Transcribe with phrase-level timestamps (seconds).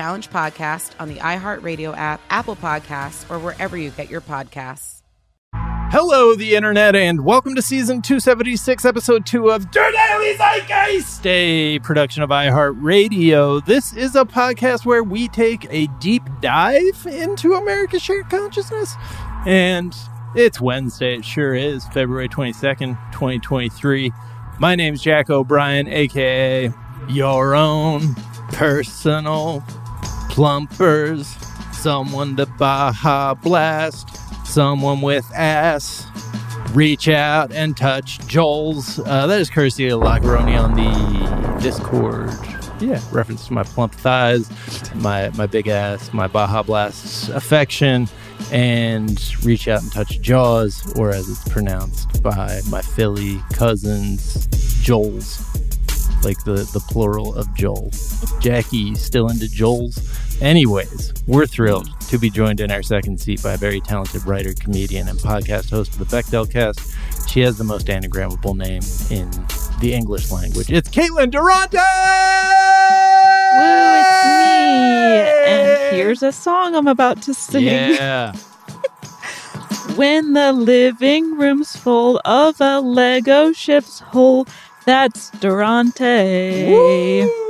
[0.00, 5.02] podcast on the iHeartRadio app, Apple Podcasts, or wherever you get your podcasts.
[5.92, 11.80] Hello, the internet, and welcome to season 276, episode 2 of Der Daily Zeitgeist, a
[11.80, 13.64] production of iHeartRadio.
[13.66, 18.94] This is a podcast where we take a deep dive into America's shared consciousness.
[19.46, 19.96] And
[20.36, 24.12] it's Wednesday, it sure is, February 22nd, 2023.
[24.60, 26.72] My name's Jack O'Brien, aka
[27.08, 28.14] your own
[28.52, 29.64] personal
[30.40, 31.36] plumpers,
[31.70, 34.08] someone to Baja Blast
[34.46, 36.06] someone with ass
[36.72, 38.98] reach out and touch Joel's.
[39.00, 42.30] Uh, that is courtesy of Lacaroni on the Discord.
[42.80, 44.48] Yeah, reference to my plump thighs,
[44.94, 48.08] my my big ass, my Baja Blast's affection,
[48.50, 54.46] and reach out and touch Jaws, or as it's pronounced by my Philly cousins,
[54.82, 55.44] Joel's,
[56.24, 57.90] like the the plural of Joel.
[58.40, 59.98] Jackie still into Joel's.
[60.40, 64.54] Anyways, we're thrilled to be joined in our second seat by a very talented writer,
[64.54, 66.80] comedian, and podcast host of the Bechdel Cast.
[67.28, 68.80] She has the most anagrammable name
[69.10, 69.30] in
[69.80, 70.70] the English language.
[70.70, 71.76] It's Caitlin Durante!
[73.52, 75.52] Woo, it's me!
[75.52, 77.64] And here's a song I'm about to sing.
[77.64, 78.34] Yeah.
[79.96, 84.46] when the living room's full of a Lego ship's hull,
[84.86, 86.66] that's Durante.
[86.66, 87.49] Woo!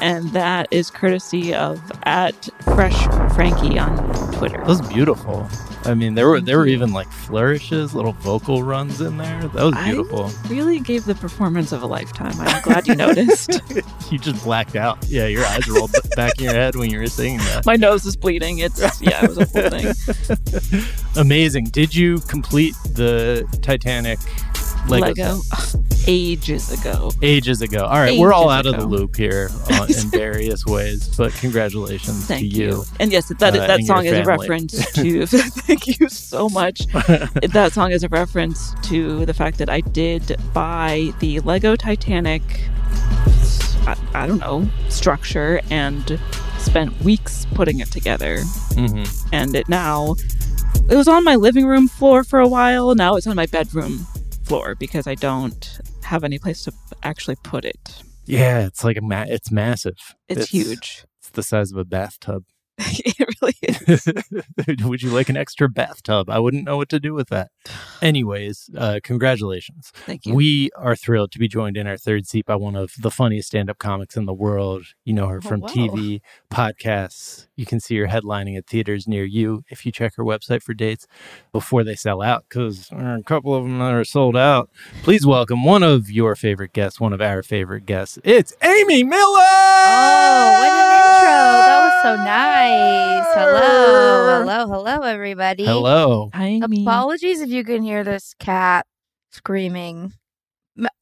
[0.00, 3.96] And that is courtesy of at Fresh Frankie on
[4.32, 4.58] Twitter.
[4.58, 5.48] That was beautiful.
[5.84, 9.40] I mean, there were there were even like flourishes, little vocal runs in there.
[9.48, 10.26] That was beautiful.
[10.26, 12.34] I really gave the performance of a lifetime.
[12.38, 13.60] I'm glad you noticed.
[14.10, 14.98] you just blacked out.
[15.08, 17.64] Yeah, your eyes rolled back in your head when you were singing that.
[17.64, 18.58] My nose is bleeding.
[18.58, 20.84] It's yeah, it was a whole thing.
[21.16, 21.64] Amazing.
[21.66, 24.18] Did you complete the Titanic
[24.88, 25.06] Lego?
[25.06, 25.40] Lego.
[26.06, 27.10] Ages ago.
[27.22, 27.84] Ages ago.
[27.84, 28.74] All right, Ages we're all out ago.
[28.74, 32.84] of the loop here uh, in various ways, but congratulations Thank to you.
[32.98, 35.26] And yes, that uh, that song is a reference to.
[35.26, 36.86] thank you so much.
[36.86, 42.42] that song is a reference to the fact that I did buy the Lego Titanic.
[43.86, 46.18] I, I don't know structure and
[46.58, 48.40] spent weeks putting it together,
[48.72, 50.16] hmm and it now.
[50.88, 52.96] It was on my living room floor for a while.
[52.96, 54.08] Now it's on my bedroom
[54.50, 56.72] floor because I don't have any place to
[57.04, 58.02] actually put it.
[58.26, 60.16] Yeah, it's like a ma- it's massive.
[60.28, 61.04] It's, huge.
[61.20, 62.42] It's the size of a bathtub.
[63.04, 64.84] it really is.
[64.84, 66.30] Would you like an extra bathtub?
[66.30, 67.50] I wouldn't know what to do with that.
[68.00, 69.92] Anyways, uh, congratulations.
[70.06, 70.34] Thank you.
[70.34, 73.48] We are thrilled to be joined in our third seat by one of the funniest
[73.48, 74.84] stand up comics in the world.
[75.04, 75.68] You know her Oh, from wow.
[75.68, 76.20] TV,
[76.50, 77.46] podcasts.
[77.56, 80.74] You can see her headlining at theaters near you if you check her website for
[80.74, 81.06] dates
[81.52, 84.70] before they sell out, because there a couple of them that are sold out.
[85.02, 88.18] Please welcome one of your favorite guests, one of our favorite guests.
[88.24, 89.18] It's Amy Miller!
[89.20, 91.69] Oh, what an intro.
[92.02, 93.26] That was so nice.
[93.34, 94.40] Hello.
[94.40, 94.66] Hello.
[94.66, 95.64] Hello, everybody.
[95.64, 96.30] Hello.
[96.34, 96.82] Hi, Amy.
[96.82, 98.86] Apologies if you can hear this cat
[99.30, 100.12] screaming.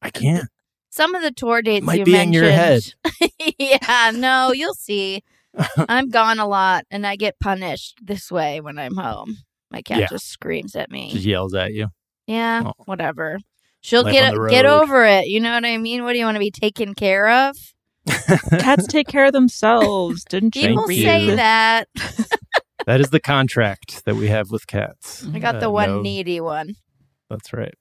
[0.03, 0.49] I can't.
[0.91, 2.95] Some of the tour dates Might you be in mentioned.
[3.21, 3.29] your
[3.59, 5.23] yeah, no, you'll see.
[5.89, 9.37] I'm gone a lot and I get punished this way when I'm home.
[9.71, 10.07] My cat Yeah.
[10.11, 11.13] just screams at me.
[11.13, 11.89] Just yells at you.
[12.27, 12.73] yeah, Oh.
[12.87, 13.39] whatever.
[13.81, 15.27] She'll Life get get over it.
[15.29, 16.03] You know what I mean?
[16.03, 17.57] What do you want to be taken care of?
[18.61, 20.63] Cats take care of themselves, didn't you?
[20.63, 21.03] Thank People you.
[21.03, 21.89] say that.
[22.87, 25.27] that is the contract that we have with cats.
[25.33, 26.75] I got Uh, the one no- needy one.
[27.31, 27.75] That's right.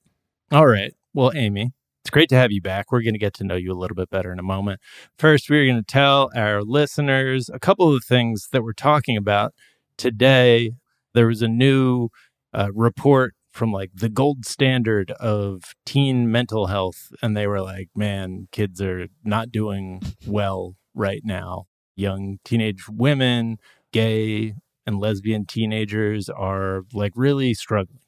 [0.52, 0.94] All right.
[1.14, 1.72] Well, Amy,
[2.04, 2.92] it's great to have you back.
[2.92, 4.80] We're going to get to know you a little bit better in a moment.
[5.18, 9.54] First, we're going to tell our listeners a couple of things that we're talking about
[9.98, 10.72] today.
[11.14, 12.10] There was a new
[12.54, 17.90] uh, report from like the gold standard of teen mental health, and they were like,
[17.96, 21.66] man, kids are not doing well right now.
[21.96, 23.58] Young teenage women,
[23.92, 24.54] gay
[24.86, 28.00] and lesbian teenagers are like really struggling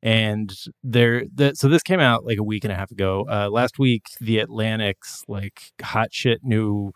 [0.00, 3.48] and there the, so this came out like a week and a half ago uh,
[3.50, 6.92] last week the atlantic's like hot shit new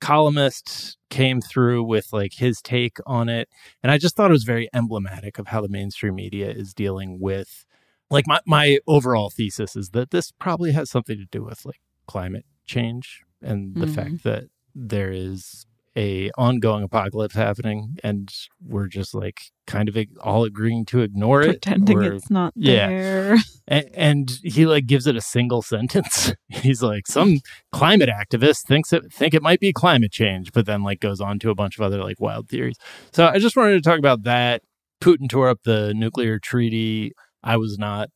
[0.00, 3.48] columnist came through with like his take on it
[3.82, 7.18] and i just thought it was very emblematic of how the mainstream media is dealing
[7.20, 7.64] with
[8.10, 11.80] like my, my overall thesis is that this probably has something to do with like
[12.06, 13.94] climate change and the Mhm.
[13.94, 15.66] fact that there is
[15.96, 18.32] a ongoing apocalypse happening and
[18.64, 22.86] we're just like kind of all agreeing to ignore it Pretending it's not yeah.
[22.88, 23.36] there.
[23.68, 26.32] and, and he like gives it a single sentence.
[26.48, 30.82] He's like, some climate activist thinks it think it might be climate change, but then
[30.82, 32.76] like goes on to a bunch of other like wild theories.
[33.12, 34.62] So I just wanted to talk about that.
[35.00, 37.12] Putin tore up the nuclear treaty.
[37.44, 38.08] I was not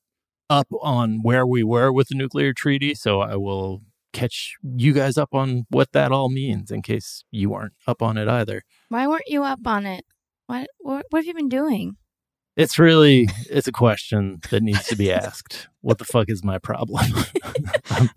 [0.50, 3.82] up on where we were with the nuclear treaty, so I will
[4.12, 8.16] catch you guys up on what that all means in case you aren't up on
[8.19, 8.62] it either.
[8.88, 10.04] Why weren't you up on it?
[10.46, 11.96] What what, what have you been doing?
[12.56, 15.69] It's really it's a question that needs to be asked.
[15.81, 17.04] what the fuck is my problem?
[17.90, 18.08] Um,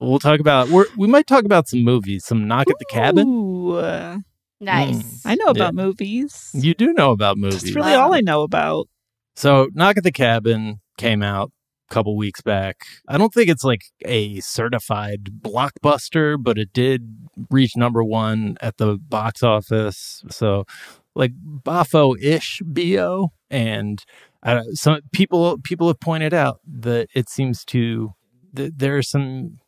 [0.00, 3.28] we'll talk about we're, we might talk about some movies, some Knock at the Cabin.
[3.28, 4.18] Ooh, uh,
[4.62, 5.26] Nice.
[5.26, 6.50] I know about movies.
[6.54, 7.62] You do know about movies.
[7.62, 8.88] That's really all I know about.
[9.34, 11.50] So Knock at the Cabin came out
[11.90, 12.86] a couple weeks back.
[13.08, 18.76] I don't think it's like a certified blockbuster, but it did reach number one at
[18.76, 20.22] the box office.
[20.30, 20.64] So
[21.14, 21.32] like
[21.64, 24.04] Bafo-ish bo, and
[24.42, 28.12] uh, some people people have pointed out that it seems to
[28.52, 29.58] that there are some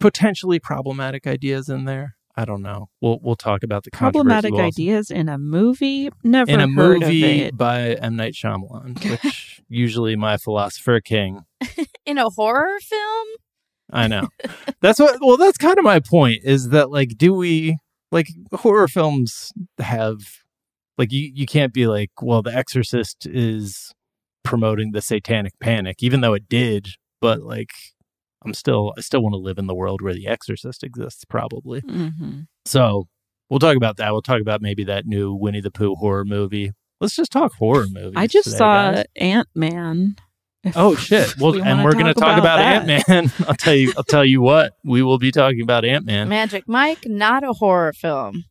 [0.00, 2.16] potentially problematic ideas in there.
[2.36, 2.88] I don't know.
[3.00, 4.52] We'll we'll talk about the Problematic.
[4.52, 6.10] We'll ideas in a movie.
[6.24, 11.42] Never in a movie by M Night Shyamalan, which usually my philosopher king.
[12.06, 13.28] In a horror film?
[13.90, 14.28] I know.
[14.80, 15.18] That's what.
[15.22, 16.40] Well, that's kind of my point.
[16.44, 17.78] Is that like, do we
[18.10, 20.18] like horror films have
[20.98, 21.30] like you?
[21.34, 23.92] You can't be like, well, The Exorcist is
[24.42, 26.88] promoting the satanic panic, even though it did.
[27.20, 27.70] But like,
[28.44, 31.80] I'm still, I still want to live in the world where The Exorcist exists, probably.
[31.82, 32.46] Mhm.
[32.66, 33.08] So
[33.50, 34.12] we'll talk about that.
[34.12, 36.72] We'll talk about maybe that new Winnie the Pooh horror movie.
[37.00, 38.14] Let's just talk horror movies.
[38.16, 39.04] I just today, saw guys.
[39.16, 40.16] Ant Man.
[40.74, 41.34] Oh shit!
[41.40, 43.32] Well, We and we're going to talk talk about, about Ant Man.
[43.48, 43.92] I'll tell you.
[43.98, 44.72] I'll tell you what.
[44.84, 46.28] We will be talking about Ant Man.
[46.28, 48.44] Magic Mike, not a horror film.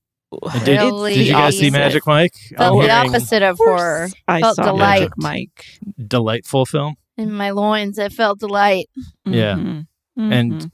[0.66, 1.70] Did, Really did you guys see.
[1.70, 2.34] Magic Mike?
[2.58, 4.10] Felt I'm the hearing opposite of horror.
[4.28, 5.00] I Felt saw delight.
[5.02, 5.66] Magic Mike.
[6.08, 6.96] Delightful film.
[7.18, 8.90] In my loins, I felt delight.
[9.26, 9.56] Yeah.
[9.56, 9.88] Mhm.
[10.18, 10.72] And Mhm.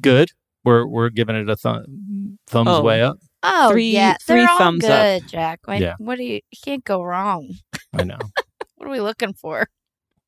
[0.00, 0.30] Good.
[0.64, 2.82] We're we're giving it a thumb thumbs Oh.
[2.82, 3.18] way up.
[3.42, 5.22] Oh Three- yeah, three they're all thumbs up.
[5.26, 5.60] Jack.
[5.64, 5.94] Why, Yeah.
[5.98, 6.34] What do you?
[6.34, 7.54] You can't go wrong.
[7.92, 8.18] I know.
[8.76, 9.68] What are we looking for?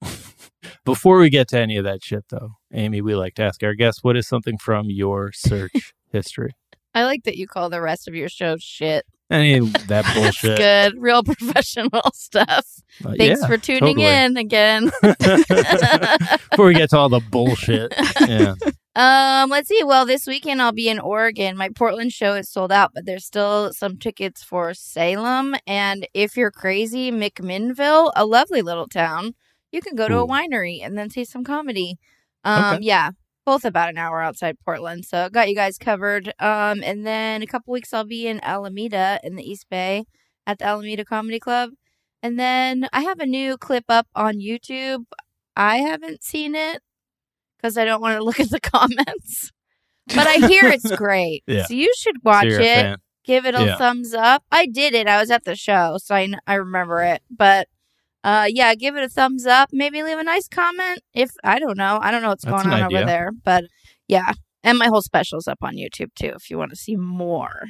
[0.85, 3.75] Before we get to any of that shit, though, Amy, we like to ask our
[3.75, 6.53] guests, what is something from your search history?
[6.95, 9.05] I like that you call the rest of your show shit.
[9.31, 10.59] I mean, that That's bullshit.
[10.59, 10.95] good.
[11.01, 12.67] Real professional stuff.
[13.05, 14.07] Uh, Thanks yeah, for tuning totally.
[14.07, 14.91] in again.
[16.51, 17.93] Before we get to all the bullshit.
[18.29, 18.55] Yeah.
[18.97, 19.83] Um, let's see.
[19.83, 21.57] Well, this weekend I'll be in Oregon.
[21.57, 25.57] My Portland show is sold out, but there's still some tickets for Salem.
[25.67, 29.35] And if you're crazy, McMinnville, a lovely little town,
[29.73, 31.97] you can go to a winery and then see some comedy.
[32.45, 32.85] Um, Okay.
[32.85, 33.11] yeah,
[33.45, 35.05] both about an hour outside Portland.
[35.05, 36.29] So got you guys covered.
[36.39, 40.07] Um, and then a couple weeks I'll be in Alameda in the East Bay
[40.47, 41.71] at the Alameda Comedy Club.
[42.23, 45.05] And then I have a new clip up on YouTube.
[45.57, 46.81] I haven't seen it
[47.59, 49.53] because I don't want to look at the comments.
[50.09, 51.45] But I hear it's great.
[51.47, 51.65] Yeah.
[51.67, 53.01] So you should watch so it.
[53.25, 53.77] Give it a Yeah.
[53.77, 54.43] thumbs up.
[54.53, 55.07] I did it.
[55.07, 57.23] I was at the show, so I, I remember it.
[57.31, 57.69] But
[58.25, 59.69] uh, yeah, give it a thumbs up.
[59.73, 61.01] Maybe leave a nice comment.
[61.15, 62.99] If I don't know, I don't know what's That's going on idea.
[62.99, 63.31] over there.
[63.45, 63.65] But
[64.09, 64.33] yeah,
[64.65, 66.33] and my whole special's up on YouTube too.
[66.35, 67.67] If you want to see more,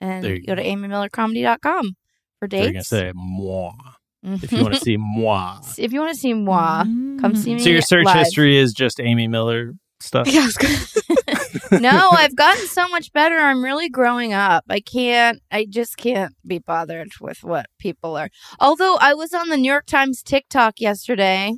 [0.00, 1.92] and you go to amymillercomedy.com
[2.38, 3.72] for They're gonna say moi
[4.22, 5.60] if you want to see moi.
[5.78, 6.82] if you want to see moi,
[7.20, 7.60] come see me.
[7.60, 8.16] So your search live.
[8.16, 10.26] history is just Amy Miller stuff.
[10.32, 11.35] Yeah, I was gonna-
[11.72, 13.36] no, I've gotten so much better.
[13.36, 14.64] I'm really growing up.
[14.68, 18.30] I can't, I just can't be bothered with what people are.
[18.60, 21.52] Although I was on the New York Times TikTok yesterday.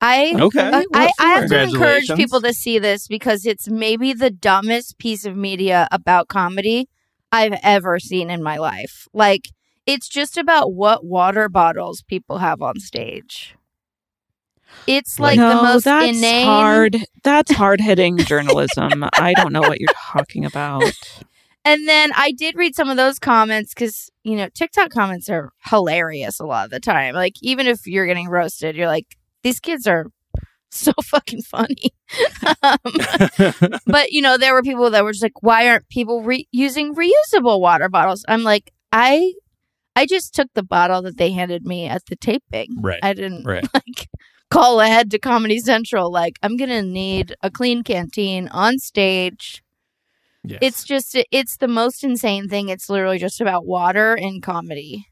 [0.00, 0.34] I.
[0.36, 0.70] Okay.
[0.72, 4.98] I, I, I have to encourage people to see this because it's maybe the dumbest
[4.98, 6.88] piece of media about comedy
[7.30, 9.06] I've ever seen in my life.
[9.12, 9.48] Like,
[9.86, 13.54] It's just about what water bottles people have on stage.
[14.86, 16.46] It's like no, the most that's inane.
[16.46, 16.96] hard.
[17.22, 19.04] That's hard hitting journalism.
[19.14, 20.84] I don't know what you're talking about.
[21.64, 25.52] And then I did read some of those comments because, you know, TikTok comments are
[25.66, 27.14] hilarious a lot of the time.
[27.14, 30.06] Like, even if you're getting roasted, you're like, these kids are
[30.70, 31.92] so fucking funny.
[32.62, 32.78] um,
[33.86, 36.94] but, you know, there were people that were just like, why aren't people re- using
[36.94, 38.24] reusable water bottles?
[38.28, 39.34] I'm like, I.
[39.94, 42.68] I just took the bottle that they handed me at the taping.
[42.80, 43.62] Right, I didn't right.
[43.74, 44.01] like
[44.52, 46.10] call ahead to Comedy Central.
[46.10, 49.62] Like, I'm gonna need a clean canteen on stage.
[50.44, 50.58] Yes.
[50.60, 52.68] It's just it's the most insane thing.
[52.68, 55.06] It's literally just about water and comedy.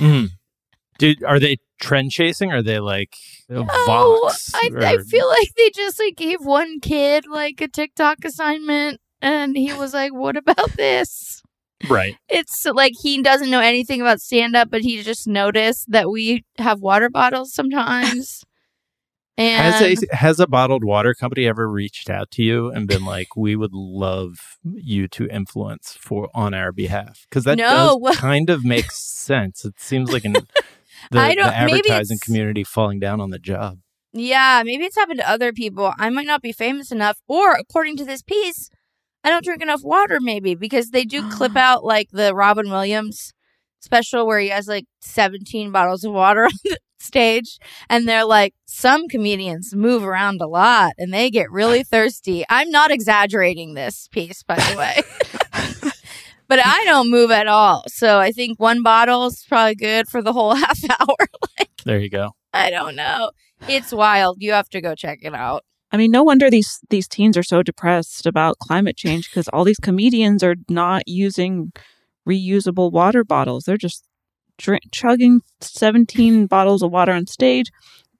[0.00, 0.26] Mm-hmm.
[0.98, 2.50] Dude, are they trend chasing?
[2.50, 3.14] Are they like
[3.48, 4.50] Vox?
[4.54, 9.56] I, I feel like they just like gave one kid like a TikTok assignment, and
[9.56, 11.42] he was like, "What about this?"
[11.88, 12.16] right.
[12.28, 16.44] It's like he doesn't know anything about stand up, but he just noticed that we
[16.58, 18.44] have water bottles sometimes.
[19.38, 23.04] And Has a has a bottled water company ever reached out to you and been
[23.04, 27.24] like, "We would love you to influence for on our behalf"?
[27.30, 28.00] Because that No.
[28.04, 29.64] does kind of make sense.
[29.64, 30.32] It seems like an,
[31.12, 33.78] the, I don't- the advertising community falling down on the job.
[34.12, 35.92] Yeah, maybe it's happened to other people.
[35.98, 38.70] I might not be famous enough, or according to this piece,
[39.22, 43.32] I don't drink enough water, maybe, because they do clip out like the Robin Williams
[43.80, 47.58] special where he has like 17 bottles of water on the stage.
[47.88, 52.44] And they're like, some comedians move around a lot and they get really thirsty.
[52.48, 55.00] I'm not exaggerating this piece, by the way.
[56.48, 57.84] but I don't move at all.
[57.88, 61.28] So I think one bottle is probably good for the whole half hour.
[61.58, 62.32] like There you go.
[62.52, 63.30] I don't know.
[63.68, 64.38] It's wild.
[64.40, 65.64] You have to go check it out.
[65.90, 69.64] I mean, no wonder these these teens are so depressed about climate change because all
[69.64, 71.72] these comedians are not using
[72.28, 73.64] reusable water bottles.
[73.64, 74.04] They're just
[74.58, 77.70] drink, chugging seventeen bottles of water on stage,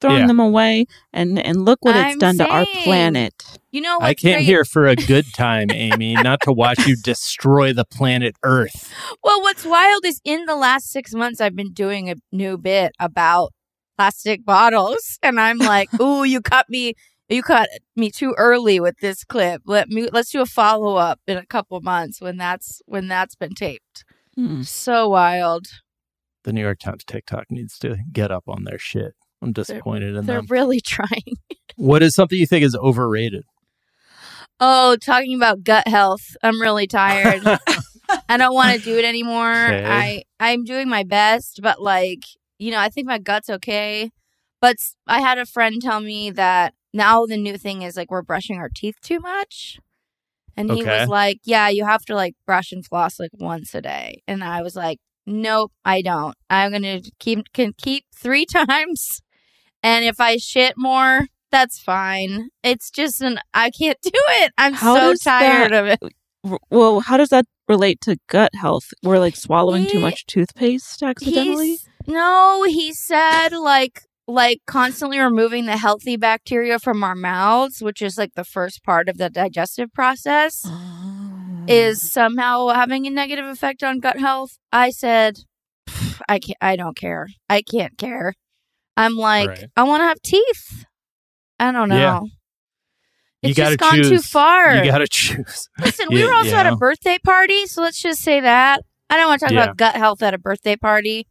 [0.01, 0.27] throwing Yeah.
[0.29, 3.35] them away, and and look what it's I'm done to our planet.
[3.71, 4.47] You know, I what's came great?
[4.47, 8.93] here for a good time, Amy, not to watch you destroy the planet Earth.
[9.23, 12.93] Well, what's wild is in the last six months, I've been doing a new bit
[12.99, 13.53] about
[13.97, 16.95] plastic bottles, and I'm like, "Ooh, you cut me,
[17.29, 19.63] you cut me too early with this clip.
[19.67, 23.35] Let me let's do a follow up in a couple months when that's when that's
[23.35, 24.05] been taped."
[24.35, 24.63] Hmm.
[24.63, 25.67] So wild.
[26.49, 29.15] The New York Times TikTok needs to get up on their shit.
[29.43, 30.25] I'm disappointed in them.
[30.25, 31.37] They're really trying.
[31.77, 33.45] What is something you think is overrated?
[34.59, 36.39] Oh, talking about gut health.
[36.43, 37.43] I'm really tired.
[38.31, 39.67] I don't want to do it anymore.
[39.67, 39.85] Okay.
[39.85, 42.21] I I'm doing my best, but like,
[42.59, 44.11] you know, I think my gut's okay.
[44.63, 44.77] But
[45.07, 48.57] I had a friend tell me that now the new thing is like we're brushing
[48.57, 49.81] our teeth too much.
[50.57, 50.99] And he Okay.
[50.99, 54.43] was like, "Yeah, you have to like brush and floss like once a day." And
[54.43, 54.99] I was like,
[55.29, 56.35] "Nope, I don't.
[56.51, 59.21] I'm going to keep can keep 3 times.
[59.83, 62.49] And if I shit more, that's fine.
[62.63, 64.53] It's just an I can't do it.
[64.59, 66.15] I'm How so tired that- of it.
[66.71, 68.87] Well, how does that relate to gut health?
[69.03, 71.79] We're like swallowing too much toothpaste accidentally.
[72.07, 78.17] No, he said like like constantly removing the healthy bacteria from our mouths, which is
[78.19, 81.08] like the first part of the digestive process, Oh.
[81.69, 84.59] Is somehow having a negative effect on gut health.
[84.73, 85.39] I said,
[86.29, 86.59] I can't.
[86.61, 87.29] I don't care.
[87.49, 88.35] I can't care.
[88.97, 89.65] I'm like, Right.
[89.77, 90.85] I want to have teeth.
[91.61, 91.97] I don't know.
[91.97, 92.21] Yeah.
[93.43, 94.75] You just gone too far.
[94.77, 95.69] You got to choose.
[95.81, 98.83] Listen, we Yeah, were also at a birthday party, so let's just say that.
[99.11, 99.63] I don't want to talk Yeah.
[99.65, 101.27] about gut health at a birthday party.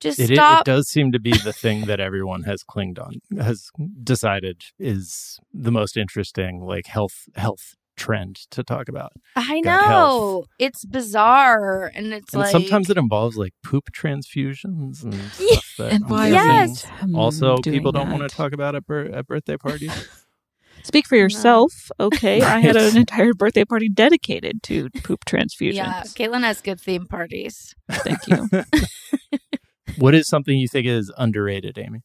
[0.00, 0.64] Just It, it, stop.
[0.64, 3.68] does seem to be the thing that everyone has clinged on, has
[4.02, 9.12] decided is the most interesting, like health health trend to talk about.
[9.36, 10.12] I gut health.
[10.14, 10.44] know.
[10.58, 15.92] It's bizarre and it's And like sometimes it involves like poop transfusions and stuff that
[15.92, 16.84] And Yes.
[16.84, 19.56] guessing are we also hmm, people don't want to talk about at, bir- at birthday
[19.56, 19.92] parties.
[20.84, 22.40] Speak for yourself, okay?
[22.40, 25.74] I had an entire birthday party dedicated to poop transfusions.
[25.74, 27.74] Yeah, Caitlin has good theme parties.
[27.90, 28.48] Thank you.
[29.98, 32.00] what is something you think is underrated, Amy?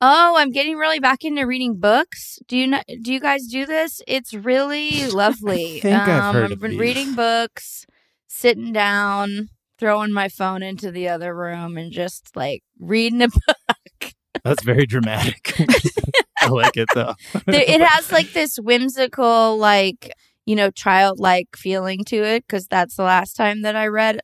[0.00, 2.38] Oh, I'm getting really back into reading books.
[2.48, 4.02] Do you know, do you guys do this?
[4.06, 5.80] It's really lovely.
[5.80, 6.80] think I've um, heard I've of been these.
[6.80, 7.86] reading books,
[8.28, 9.48] sitting down,
[9.78, 14.12] throwing my phone into the other room and just like reading a book.
[14.44, 15.54] That's very dramatic.
[16.40, 17.14] I like it though.
[17.46, 20.12] there, it has like this whimsical, like,
[20.44, 24.20] you know, childlike feeling to it because that's the last time that I read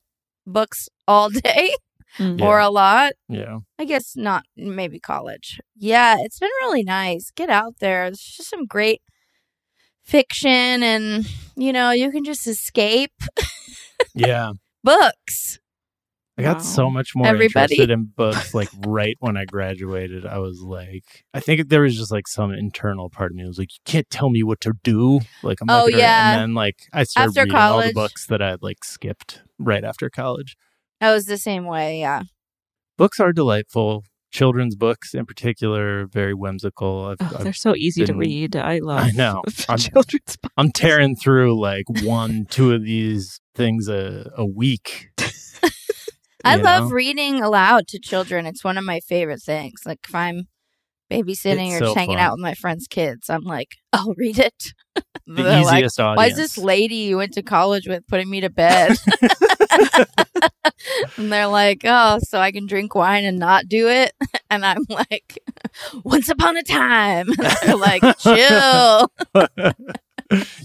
[0.46, 1.74] books all day
[2.18, 2.40] Mm.
[2.42, 3.12] or a lot.
[3.28, 3.58] yeah.
[3.78, 5.60] I guess not, maybe college.
[5.76, 7.30] Yeah, it's been really nice.
[7.34, 8.04] Get out there.
[8.10, 9.00] There's just some great
[10.04, 11.26] fiction, and,
[11.56, 13.12] you know, you can just escape
[14.14, 14.52] Yeah.
[14.84, 15.58] books.
[16.38, 17.74] I got so much more Everybody.
[17.74, 20.24] interested in books like right when I graduated.
[20.24, 23.58] I was like, I think there was just like some internal part of me was
[23.58, 25.20] like, you can't tell me what to do.
[25.42, 26.32] Like, I'm not Oh, gonna-" yeah.
[26.32, 29.42] And then like I started After reading all the books that I had like skipped
[29.58, 30.56] right after college.
[31.02, 32.00] I was the same way.
[32.00, 32.22] Yeah.
[32.96, 34.04] Books are delightful.
[34.30, 37.06] Children's books, in particular, very whimsical.
[37.06, 38.56] I've, Oh, I've- they're so easy to read.
[38.56, 39.00] I love.
[39.00, 39.42] I know.
[39.68, 40.54] I'm- children's books.
[40.56, 45.08] I'm tearing through like one, two of these things a, a week.
[46.44, 48.46] I you love reading aloud to children.
[48.46, 49.82] It's one of my favorite things.
[49.86, 50.48] Like if I'm
[51.10, 52.24] babysitting It's or so just hanging fun.
[52.24, 54.72] out with my friends' kids, I'm like, I'll read it.
[54.94, 56.16] the They're like, easiest audience.
[56.16, 58.96] Why is this lady you went to college with putting me to bed?
[61.16, 64.12] and they're like, oh, so I can drink wine and not do it.
[64.50, 65.38] And I'm like,
[66.04, 67.26] once upon a time.
[67.64, 69.10] they're like, chill.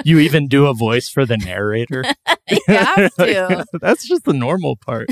[0.04, 2.04] you even do a voice for the narrator.
[2.50, 3.66] you have to.
[3.82, 5.08] That's just the normal part.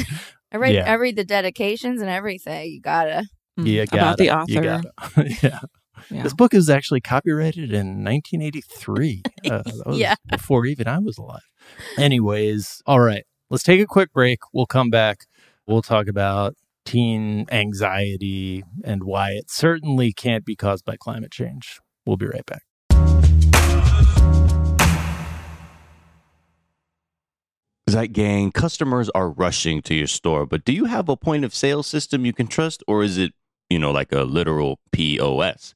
[0.52, 0.92] I read, Yeah.
[0.92, 2.70] I read the dedications and everything.
[2.70, 3.24] You gotta.
[3.58, 4.92] Mm, You about the gotta- you author.
[5.16, 5.36] gotta.
[5.42, 5.60] yeah.
[6.12, 6.24] Yeah.
[6.24, 9.24] This book is actually copyrighted in 1983.
[9.46, 10.16] Uh, that was Yeah.
[10.30, 11.40] before even I was alive.
[11.98, 13.24] Anyways, all right.
[13.52, 14.40] Let's take a quick break.
[14.54, 15.28] We'll come back.
[15.68, 21.80] We'll talk about teen anxiety and why it certainly can't be caused by climate change.
[22.08, 22.64] We'll be right back.
[27.88, 31.54] Zeit Gang, customers are rushing to your store, but do you have a point of
[31.54, 33.34] sale system you can trust, or is it,
[33.70, 35.76] you know, like a literal POS?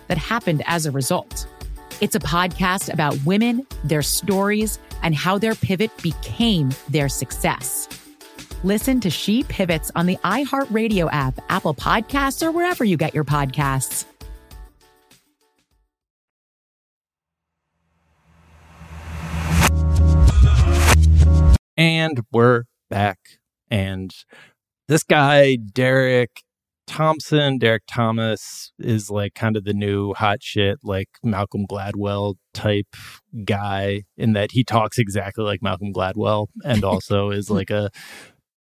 [0.11, 1.47] that happened as a result.
[2.01, 7.87] It's a podcast about women, their stories, and how their pivot became their success.
[8.65, 13.23] Listen to She Pivots on the iHeartRadio app, Apple Podcasts, or wherever you get your
[13.23, 14.03] podcasts.
[21.77, 23.17] And we're back.
[23.69, 24.13] And
[24.89, 26.43] this guy, Derek
[26.87, 32.95] Thompson, Derek Thomas, is like kind of the new hot shit, like Malcolm Gladwell type
[33.45, 37.89] guy, in that he talks exactly like Malcolm Gladwell and also is like a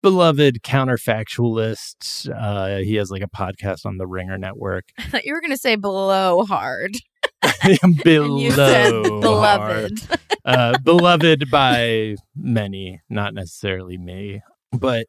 [0.02, 2.31] beloved counterfactualist.
[2.35, 4.85] Uh, he has like a podcast on the Ringer Network.
[4.98, 6.96] I thought you were gonna say below hard.
[8.02, 9.20] Below And you said hard.
[9.20, 10.18] beloved.
[10.44, 14.40] uh, beloved by many, not necessarily me.
[14.72, 15.07] But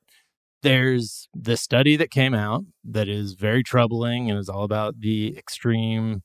[0.64, 5.38] there's this study that came out that is very troubling and is all about the
[5.38, 6.24] extreme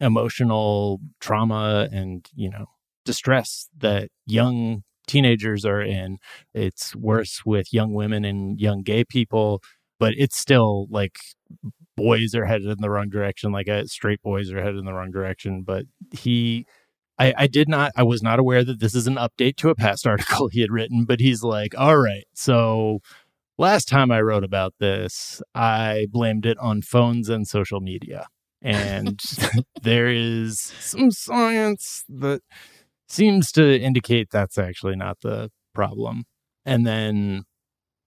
[0.00, 2.66] emotional trauma and, you know,
[3.04, 6.18] distress that young teenagers are in.
[6.54, 9.62] It's worse with young women and young gay people,
[9.98, 11.16] but it's still like
[11.96, 13.52] boys are headed in the wrong direction.
[13.52, 15.62] Like uh, straight boys are headed in the wrong direction.
[15.62, 16.66] But he,
[17.18, 19.74] I, I did not, I was not aware that this is an update to a
[19.74, 23.00] past article he had written, but he's like, all right, so
[23.58, 28.26] last time I wrote about this, I blamed it on phones and social media.
[28.62, 29.20] And
[29.82, 32.42] there is some science that
[33.08, 36.24] seems to indicate that's actually not the problem.
[36.64, 37.44] And then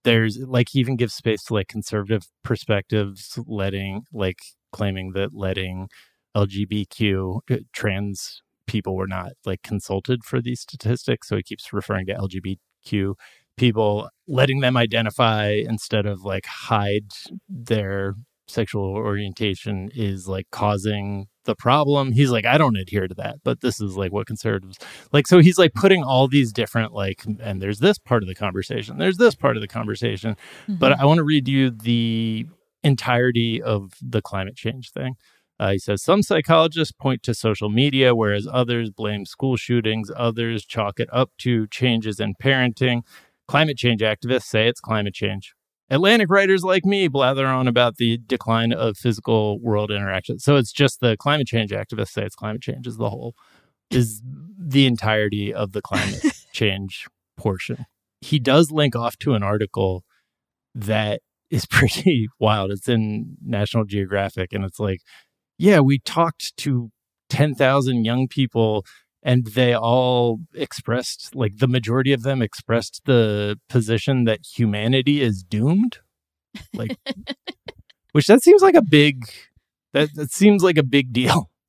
[0.03, 4.39] there's like he even gives space to like conservative perspectives, letting like
[4.71, 5.87] claiming that letting
[6.35, 11.27] LGBTQ uh, trans people were not like consulted for these statistics.
[11.27, 13.15] So he keeps referring to LGBTQ
[13.59, 17.11] people, letting them identify instead of like hide
[17.47, 18.15] their
[18.47, 22.11] sexual orientation is like causing the problem.
[22.11, 24.77] He's like, I don't adhere to that, but this is like what conservatives
[25.11, 25.27] like.
[25.27, 28.97] So he's like putting all these different like, and there's this part of the conversation,
[28.97, 30.35] there's this part of the conversation.
[30.63, 30.75] Mm-hmm.
[30.75, 32.45] But I want to read you the
[32.83, 35.15] entirety of the climate change thing.
[35.59, 40.09] Uh, he says some psychologists point to social media, whereas others blame school shootings.
[40.15, 43.01] Others chalk it up to changes in parenting.
[43.49, 45.55] Climate change activists say it's climate change.
[45.89, 50.37] Atlantic writers like me blather on about the decline of physical world interaction.
[50.37, 53.33] So it's just the climate change activists say it's climate change is the whole
[53.89, 54.21] is
[54.55, 56.21] the entirety of the climate
[56.53, 57.07] change
[57.37, 57.87] portion.
[58.21, 60.03] He does link off to an article
[60.75, 62.69] that is pretty wild.
[62.69, 64.99] It's in National Geographic and it's like,
[65.57, 66.91] yeah, we talked to
[67.31, 68.85] 10,000 young people
[69.23, 75.43] and they all expressed like the majority of them expressed the position that humanity is
[75.43, 75.99] doomed?
[76.73, 76.97] Like
[78.11, 79.25] which that seems like a big
[79.93, 81.49] that that seems like a big deal.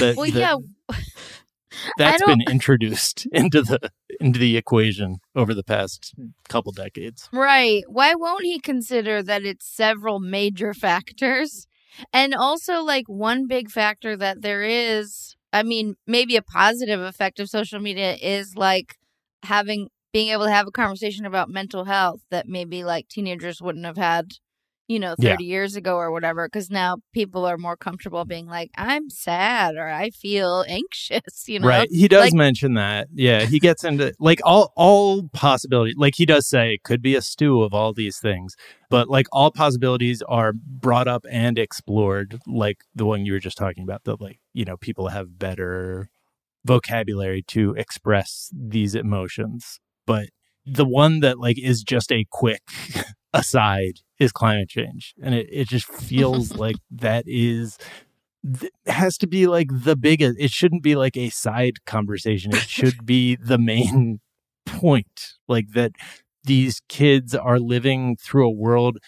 [0.00, 0.58] That, well that,
[0.90, 0.96] yeah.
[1.98, 6.14] That's been introduced into the into the equation over the past
[6.48, 7.28] couple decades.
[7.30, 7.82] Right.
[7.88, 11.66] Why won't he consider that it's several major factors?
[12.12, 17.40] And also like one big factor that there is I mean, maybe a positive effect
[17.40, 18.96] of social media is like
[19.42, 23.86] having being able to have a conversation about mental health that maybe like teenagers wouldn't
[23.86, 24.32] have had
[24.92, 25.48] you know 30 yeah.
[25.50, 29.88] years ago or whatever because now people are more comfortable being like i'm sad or
[29.88, 34.12] i feel anxious you know right he does like, mention that yeah he gets into
[34.20, 37.94] like all all possibilities like he does say it could be a stew of all
[37.94, 38.54] these things
[38.90, 43.56] but like all possibilities are brought up and explored like the one you were just
[43.56, 46.10] talking about that like you know people have better
[46.66, 50.28] vocabulary to express these emotions but
[50.66, 52.62] the one that like is just a quick
[53.32, 55.14] aside is climate change.
[55.22, 57.78] And it, it just feels like that is
[58.86, 62.54] has to be like the biggest it shouldn't be like a side conversation.
[62.54, 64.20] It should be the main
[64.66, 65.34] point.
[65.48, 65.92] Like that
[66.44, 68.98] these kids are living through a world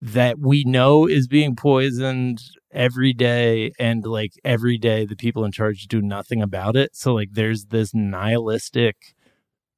[0.00, 2.38] that we know is being poisoned
[2.70, 7.14] every day and like every day the people in charge do nothing about it so
[7.14, 9.14] like there's this nihilistic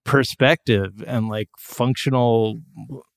[0.04, 2.58] perspective and like functional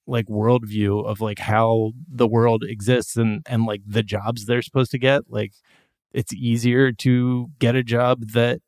[0.09, 4.91] like worldview of like how the world exists and and like the jobs they're supposed
[4.91, 5.53] to get like
[6.11, 8.59] it's easier to get a job that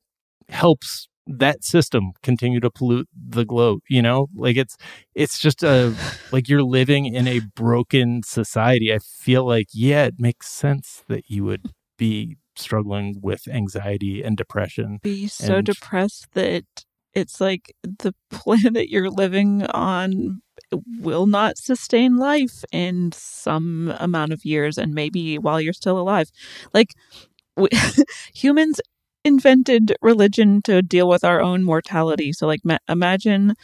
[0.50, 4.28] helps that system continue to pollute the globe you know?
[4.36, 4.78] Like it's
[5.16, 5.96] it's just a
[6.32, 8.94] like you're living in a broken society.
[8.94, 14.36] I feel like yeah it makes sense that you would be struggling with anxiety and
[14.36, 16.66] depression be so and, depressed that
[17.14, 20.42] it's like the planet you're living on
[21.00, 26.30] will not sustain life in some amount of years and maybe while you're still alive.
[26.74, 26.90] Like
[27.58, 27.70] we,
[28.34, 28.82] humans
[29.24, 32.34] invented religion to deal with our own mortality.
[32.34, 33.56] So like ma- imagine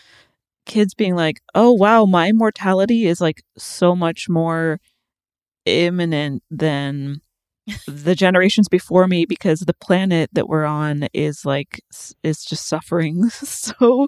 [0.66, 4.80] kids being like oh wow my mortality is like so much more
[5.66, 7.22] imminent than
[7.88, 11.82] the generations before me because the planet that we're on is like
[12.24, 14.08] is just suffering so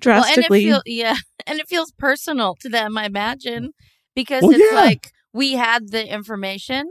[0.00, 0.66] drastically.
[0.66, 3.72] Well, and feel, yeah, and it feels personal to them, I imagine,
[4.14, 4.80] because well, it's yeah.
[4.80, 6.90] like we had the information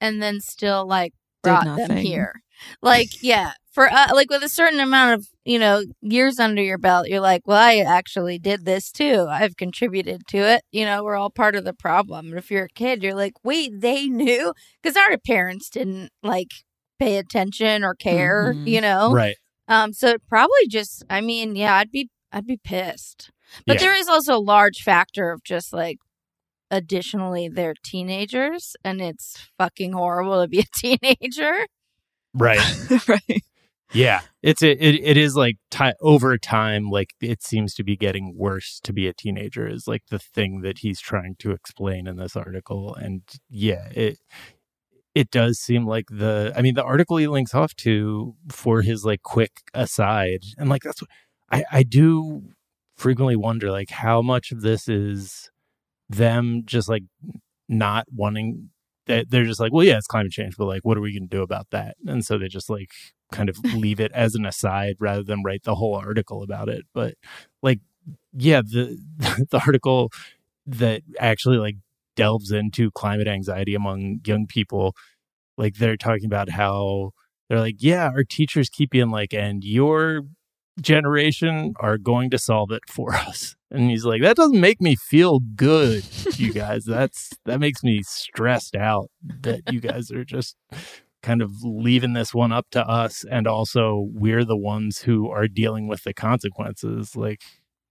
[0.00, 2.42] and then still like brought them here.
[2.80, 6.78] Like, yeah, for uh, like with a certain amount of you know years under your
[6.78, 9.26] belt, you're like, well, I actually did this too.
[9.28, 10.62] I've contributed to it.
[10.70, 12.26] You know, we're all part of the problem.
[12.28, 16.50] And if you're a kid, you're like, wait, they knew because our parents didn't like
[17.00, 18.52] pay attention or care.
[18.54, 18.68] Mm-hmm.
[18.68, 19.36] You know, right?
[19.68, 23.30] Um, so it probably just, I mean, yeah, I'd be, I'd be pissed.
[23.66, 23.86] But yeah.
[23.86, 25.98] there is also a large factor of just like
[26.70, 31.66] additionally they're teenagers and it's fucking horrible to be a teenager
[32.34, 32.60] Right.
[33.08, 33.42] right.
[33.94, 37.94] Yeah, it's it, it, it is like ti over time like it seems to be
[37.94, 42.06] getting worse to be a teenager is like the thing that he's trying to explain
[42.06, 44.18] in this article and yeah, it
[45.14, 49.04] it does seem like the I mean the article he links off to for his
[49.04, 51.10] like quick aside and like that's what
[51.52, 52.42] I I do
[52.96, 55.50] frequently wonder like how much of this is
[56.08, 57.04] them just like
[57.68, 58.70] not wanting
[59.06, 61.28] that they're just like well yeah it's climate change but like what are we going
[61.28, 61.96] to do about that?
[62.06, 62.90] And so they just like
[63.32, 66.84] kind of leave it as an aside rather than write the whole article about it.
[66.94, 67.14] But
[67.62, 67.80] like
[68.32, 68.98] yeah the
[69.50, 70.10] the article
[70.66, 71.76] that actually like
[72.16, 74.94] delves into climate anxiety among young people
[75.56, 77.10] like they're talking about how
[77.48, 80.22] they're like yeah our teachers keep being like and your
[80.80, 83.54] generation are going to solve it for us.
[83.70, 86.04] And he's like that doesn't make me feel good
[86.38, 86.84] you guys.
[86.84, 90.56] That's that makes me stressed out that you guys are just
[91.22, 93.24] kind of leaving this one up to us.
[93.30, 97.16] And also we're the ones who are dealing with the consequences.
[97.16, 97.42] Like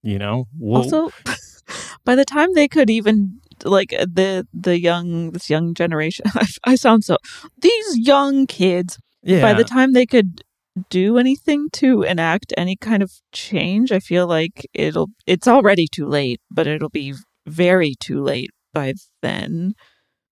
[0.04, 1.12] you know we'll, also,
[2.06, 6.48] by the time they could even like uh, the the young this young generation, I,
[6.64, 7.18] I sound so
[7.60, 9.00] these young kids.
[9.24, 10.44] yeah By the time they could
[10.90, 16.08] do anything to enact any kind of change, I feel like it'll it's already too
[16.08, 17.14] late, but it'll be
[17.46, 19.74] very too late by then.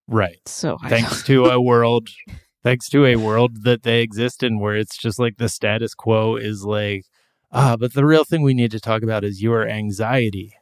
[0.08, 0.39] right.
[0.45, 2.10] So thanks to a world
[2.63, 6.36] thanks to a world that they exist in where it's just like the status quo
[6.36, 7.04] is like
[7.52, 10.54] ah but the real thing we need to talk about is your anxiety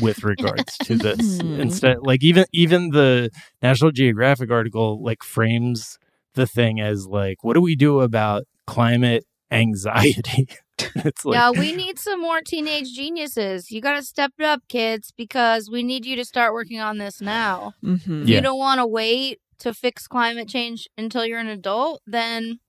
[0.00, 1.38] with regards to this.
[1.40, 3.30] Instead like even even the
[3.62, 5.98] national geographic article like frames
[6.34, 10.46] the thing as like what do we do about climate anxiety
[10.96, 13.70] it's like yeah, we need some more teenage geniuses.
[13.72, 16.98] You got to step it up, kids, because we need you to start working on
[16.98, 17.72] this now.
[17.82, 18.28] Mhm.
[18.28, 18.36] Yeah.
[18.36, 22.60] you don't want to wait to fix climate change until you're an adult, then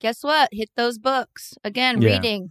[0.00, 0.48] guess what?
[0.52, 1.54] Hit those books.
[1.62, 2.14] Again, Yeah.
[2.16, 2.50] reading,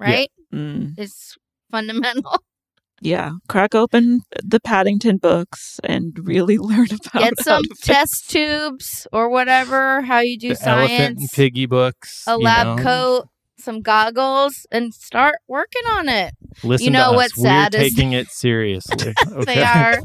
[0.00, 0.30] right?
[0.52, 0.98] Mm.
[0.98, 1.36] Is
[1.70, 2.42] fundamental.
[3.00, 9.28] Yeah, crack open the Paddington books and really learn about Get some test tubes or
[9.28, 12.82] whatever, how you do the elephant and science, piggy books a lab know?
[12.82, 13.28] coat,
[13.58, 16.34] some goggles, and start working on it.
[16.62, 17.14] listen know to us.
[17.16, 19.98] what's we're sad is- taking it seriously okay They are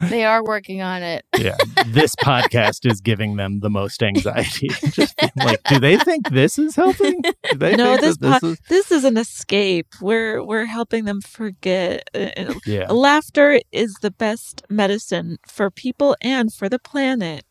[0.00, 1.24] they are working on it.
[1.38, 1.56] yeah
[1.86, 6.74] this podcast is giving them the most anxiety just like do they think this is
[6.76, 9.86] helping do they No, think this po- this is this is an escape.
[10.00, 12.08] We're we're helping them forget.
[12.14, 17.44] Uh, uh, yeah Laughter is the best medicine for people and for the planet.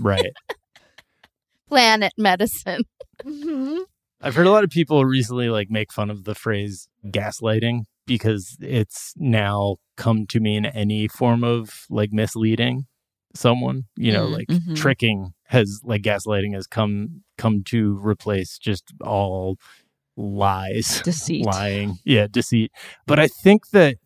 [0.00, 0.32] right
[1.68, 2.82] Planet medicine.
[4.20, 8.56] I've heard a lot of people recently like make fun of the phrase gaslighting because
[8.60, 12.86] it's now come to mean any form of like misleading
[13.34, 14.76] someone, you know, Mm, like mhm.
[14.76, 19.56] tricking has like gaslighting has come come to replace just all
[20.16, 21.46] lies, Deceit.
[21.46, 22.72] lying, yeah, deceit.
[23.06, 23.96] But I think that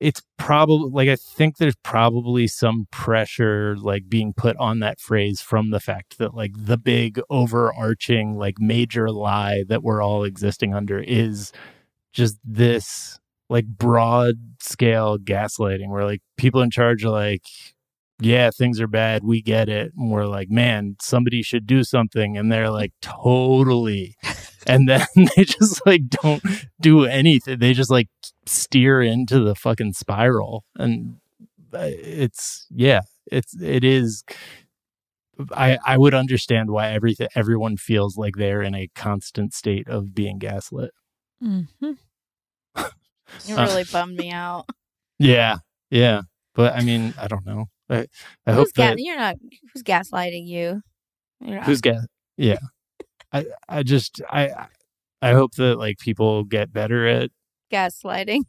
[0.00, 5.42] it's probably like I think there's probably some pressure like being put on that phrase
[5.42, 10.74] from the fact that like the big overarching like major lie that we're all existing
[10.74, 11.52] under is
[12.14, 13.18] just this
[13.50, 17.44] like broad scale gaslighting where like people in charge are like
[18.20, 19.22] yeah things are bad.
[19.22, 19.92] We get it.
[19.96, 22.38] And we're like man somebody should do something.
[22.38, 24.16] And they're like totally
[24.66, 26.42] and then they just like don't
[26.80, 28.08] do anything they just like
[28.46, 31.16] steer into the fucking spiral and
[31.74, 34.24] uh, it's yeah it's it is
[35.52, 40.14] i i would understand why everything everyone feels like they're in a constant state of
[40.14, 40.90] being gaslit
[41.42, 41.68] Mhm.
[43.46, 44.66] You Uh, really bummed me out.
[45.18, 45.58] yeah
[45.90, 46.22] yeah
[46.54, 48.06] but i mean i don't know i
[48.46, 49.36] i hope Who's ga- that you're not
[49.72, 50.82] who's gaslighting you?
[51.64, 52.04] Who's gas
[52.36, 52.58] yeah
[53.32, 54.50] i i just i
[55.22, 57.30] i hope that like people get better at
[57.72, 58.42] gaslighting?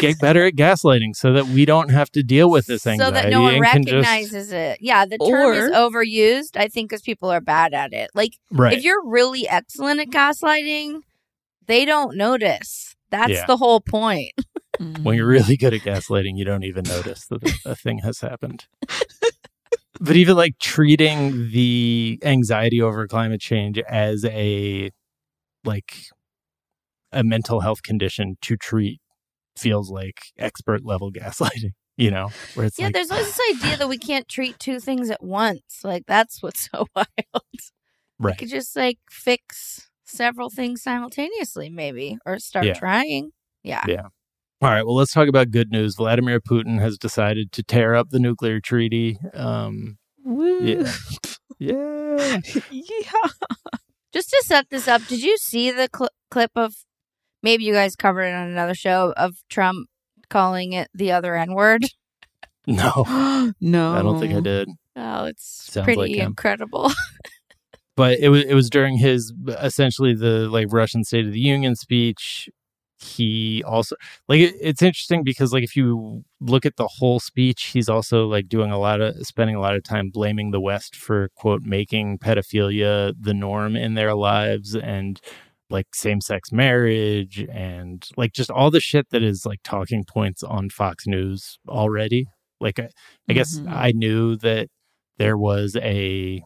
[0.00, 3.22] get better at gaslighting so that we don't have to deal with this anxiety so
[3.22, 4.78] that no one and can just- recognizes it.
[4.82, 6.56] Yeah, the term is overused.
[6.56, 8.10] I think because people are bad at it.
[8.14, 11.00] Like right if you're really excellent at gaslighting,
[11.66, 12.94] they don't notice.
[13.10, 13.46] That's Yeah.
[13.46, 14.32] the whole point.
[14.80, 15.04] Mm.
[15.04, 18.66] when you're really good at gaslighting, you don't even notice that a thing has happened.
[20.00, 24.90] But even like treating the anxiety over climate change as a
[25.64, 25.94] like
[27.12, 29.00] a mental health condition to treat
[29.56, 33.76] feels like expert level gaslighting, you know, where it's yeah, like there's always this idea
[33.78, 35.80] that we can't treat two things at once.
[35.82, 37.06] Like that's what's so wild.
[37.34, 37.40] We
[38.18, 38.38] right.
[38.38, 42.74] could just like fix several things simultaneously, maybe, or start Yeah.
[42.74, 43.30] trying.
[43.62, 43.84] Yeah.
[43.88, 44.08] Yeah.
[44.62, 44.86] All right.
[44.86, 45.96] Well, let's talk about good news.
[45.96, 49.18] Vladimir Putin has decided to tear up the nuclear treaty.
[49.34, 50.90] Um, Yeah.
[51.58, 52.40] yeah.
[52.70, 53.30] yeah.
[54.12, 56.74] Just to set this up, did you see the cl- clip of
[57.42, 59.88] maybe you guys covered it on another show of Trump
[60.30, 61.84] calling it the other N word?
[62.66, 63.04] No,
[63.60, 64.68] no, I don't think I did.
[64.96, 66.90] Oh, it's Sounds pretty like incredible.
[67.96, 71.76] but it was it was during his essentially the like Russian State of the Union
[71.76, 72.48] speech.
[72.98, 73.94] He also
[74.28, 78.26] like it, it's interesting because like if you look at the whole speech, he's also
[78.26, 81.62] like doing a lot of spending a lot of time blaming the West for quote
[81.62, 85.20] making pedophilia the norm in their lives and
[85.68, 90.42] like same sex marriage and like just all the shit that is like talking points
[90.42, 92.26] on Fox News already.
[92.60, 92.88] Like I,
[93.28, 93.70] I guess Mhm.
[93.72, 94.68] I knew that
[95.18, 96.42] there was a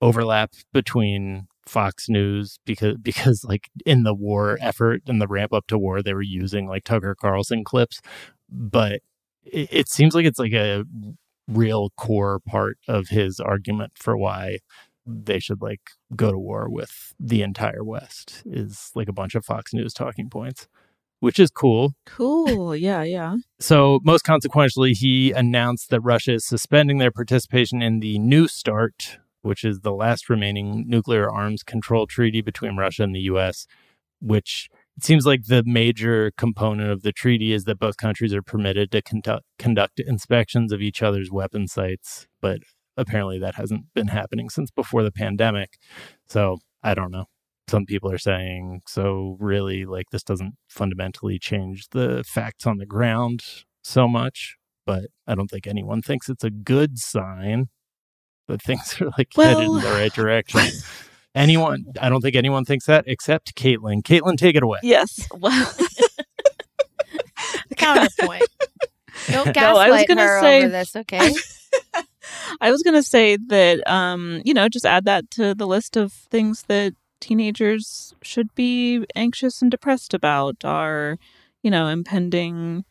[0.00, 5.66] overlap between Fox News because because like in the war effort and the ramp up
[5.68, 8.00] to war they were using like Tucker Carlson clips,
[8.50, 9.00] but
[9.44, 10.84] it, it seems like it's like a
[11.48, 14.58] real core part of his argument for why
[15.06, 19.44] they should like go to war with the entire West is like a bunch of
[19.44, 20.66] Fox News talking points,
[21.20, 21.94] which is cool.
[22.06, 22.74] Cool.
[22.76, 23.36] Yeah, yeah.
[23.60, 29.18] So, most consequentially, he announced that Russia is suspending their participation in the New START,
[29.44, 33.66] which is the last remaining nuclear arms control treaty between Russia and the US,
[34.20, 38.42] which it seems like the major component of the treaty is that both countries are
[38.42, 42.26] permitted to conduct, conduct inspections of each other's weapon sites.
[42.40, 42.60] But
[42.96, 45.78] apparently, that hasn't been happening since before the pandemic.
[46.26, 47.26] So, I don't know
[47.68, 52.86] some people are saying so really like this doesn't fundamentally change the facts on the
[52.86, 53.42] ground
[53.82, 57.68] so much but i don't think anyone thinks it's a good sign
[58.48, 60.60] that things are like headed in the right direction
[61.34, 65.26] anyone i don't think anyone thinks that except caitlin caitlin take it away Yes.
[65.36, 65.72] Well,
[67.68, 68.44] the Counterpoint.
[69.30, 71.32] Don't gaslight No, I was gonna her say- over this, okay?
[72.60, 75.96] I was going to say that, um, you know, just add that to the list
[75.96, 81.18] of things that teenagers should be anxious and depressed about are,
[81.62, 82.84] you know, impending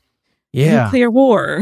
[0.51, 1.61] yeah nuclear war.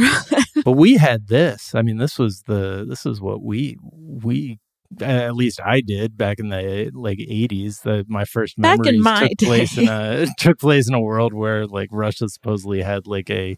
[0.63, 3.77] But we had this i mean this was the this is what we
[4.23, 4.59] we
[4.99, 7.83] at least I did back in the like 80s.
[7.83, 10.99] The my first Back in memories my took place in a took place in a
[10.99, 13.57] world where like Russia supposedly had like a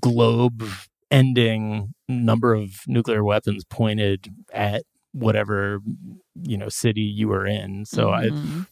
[0.00, 0.64] globe
[1.10, 5.78] ending number of nuclear weapons pointed at whatever
[6.42, 7.84] you know city you were in.
[7.84, 8.66] So I Mhm.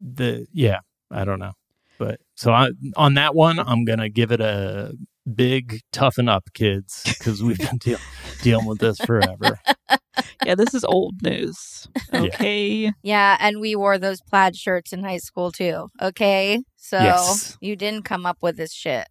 [0.00, 0.78] the yeah,
[1.10, 1.52] I don't know.
[1.98, 4.92] But so I, on that one, I'm gonna give it a
[5.32, 7.98] big toughen up, kids, because we've been deal,
[8.42, 9.58] dealing with this forever.
[10.44, 11.88] yeah, this is old news.
[12.14, 12.92] Okay.
[13.02, 15.88] Yeah, and we wore those plaid shirts in high school too.
[16.00, 17.56] Okay, so Yes.
[17.60, 19.06] you didn't come up with this shit.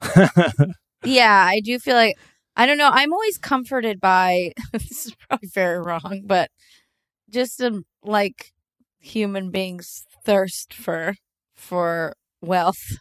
[1.04, 2.16] Yeah, I do feel like
[2.56, 2.90] I don't know.
[2.92, 6.50] I'm always comforted by this is probably very wrong, but
[7.30, 8.52] just um, like
[8.98, 11.14] human beings thirst for
[11.54, 12.98] for wealth.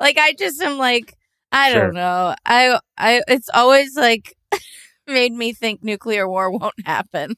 [0.00, 1.14] like I just am like
[1.54, 1.84] I Sure.
[1.86, 2.34] don't know.
[2.44, 4.34] I I it's always like
[5.06, 7.36] made me think nuclear war won't happen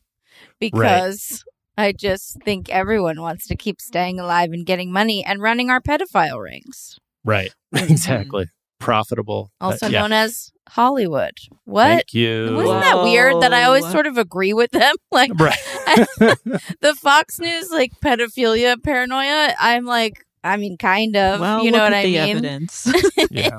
[0.60, 1.44] because
[1.76, 5.80] I just think everyone wants to keep staying alive and getting money and running our
[5.80, 8.46] pedophile rings, right, exactly.
[8.78, 9.50] Profitable.
[9.60, 10.00] Uh, also yeah.
[10.02, 11.32] known as Hollywood.
[11.64, 11.86] What?
[11.86, 12.54] Thank you.
[12.54, 14.94] Wasn't that weird that I always sort of agree with them?
[15.10, 15.56] Like Right.
[15.86, 21.78] the Fox News like pedophilia paranoia, I'm like I mean kind of, Well, you know
[21.78, 22.30] look what at I the mean?
[22.30, 22.92] evidence.
[23.30, 23.56] yeah.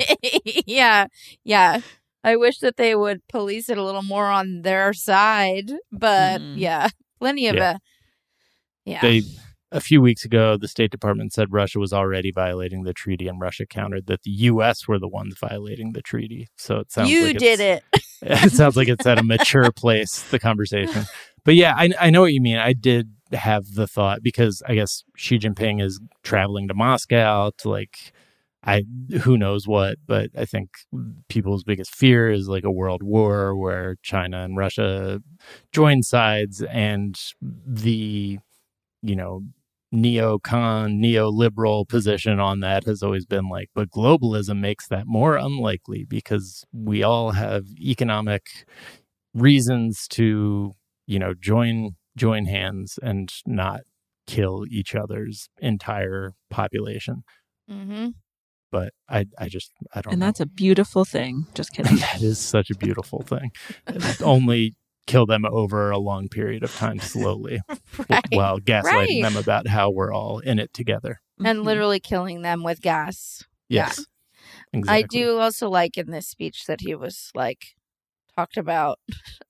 [0.65, 1.07] yeah.
[1.43, 1.81] Yeah.
[2.23, 6.53] I wish that they would police it a little more on their side, but Mhm.
[6.57, 7.73] yeah, plenty of Yeah.
[7.75, 7.79] a
[8.85, 9.01] yeah.
[9.01, 9.21] They
[9.71, 13.39] a few weeks ago, the State Department said Russia was already violating the treaty, and
[13.41, 14.87] Russia countered that the U.S.
[14.87, 16.47] were the ones violating the treaty.
[16.55, 17.83] So it sounds you like did it.
[18.21, 21.03] it sounds like it's at a mature place the conversation
[21.45, 24.75] but yeah I, I know what you mean i did have the thought because i
[24.75, 28.13] guess xi jinping is traveling to moscow to like
[28.63, 28.83] i
[29.21, 30.69] who knows what but i think
[31.29, 35.21] people's biggest fear is like a world war where china and russia
[35.71, 38.39] join sides and the
[39.01, 39.41] you know
[39.93, 46.03] neocon neoliberal position on that has always been like but globalism makes that more unlikely
[46.03, 48.65] because we all have economic
[49.33, 50.75] reasons to
[51.05, 53.81] you know join join hands and not
[54.25, 57.23] kill each other's entire population
[57.71, 58.07] Mm-hmm.
[58.71, 60.25] but i i just i don't and know.
[60.27, 61.45] that's a beautiful thing.
[61.53, 61.95] Just kidding.
[62.07, 63.51] that is such a beautiful thing
[64.21, 67.61] only kill them over a long period of time slowly
[68.09, 68.23] Right.
[68.31, 69.21] while gaslighting Right.
[69.23, 71.63] them about how we're all in it together and Mhm.
[71.65, 73.43] literally killing them with gas.
[73.69, 73.87] Yeah.
[73.87, 74.05] yes
[74.73, 75.03] exactly.
[75.03, 77.75] I do also like in this speech that he was like
[78.35, 78.99] talked about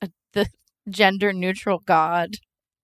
[0.34, 0.47] the
[0.89, 2.36] gender neutral God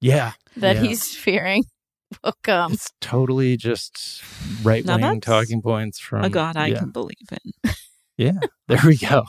[0.03, 0.81] yeah that Yeah.
[0.83, 1.63] he's fearing.
[2.23, 2.73] welcome.
[2.73, 4.21] It's totally just
[4.61, 6.79] right wing talking points from A God I yeah.
[6.79, 7.71] can believe in.
[8.15, 8.33] Yeah,
[8.67, 9.23] there we go.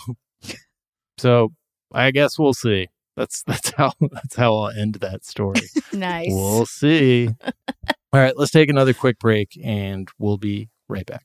[1.17, 1.53] So
[1.93, 2.89] I guess we'll see.
[3.17, 5.63] That's that's how that's how I'll end that story.
[5.93, 6.27] Nice.
[6.29, 7.31] We'll see.
[8.13, 11.25] All right, let's take another quick break and we'll be right back.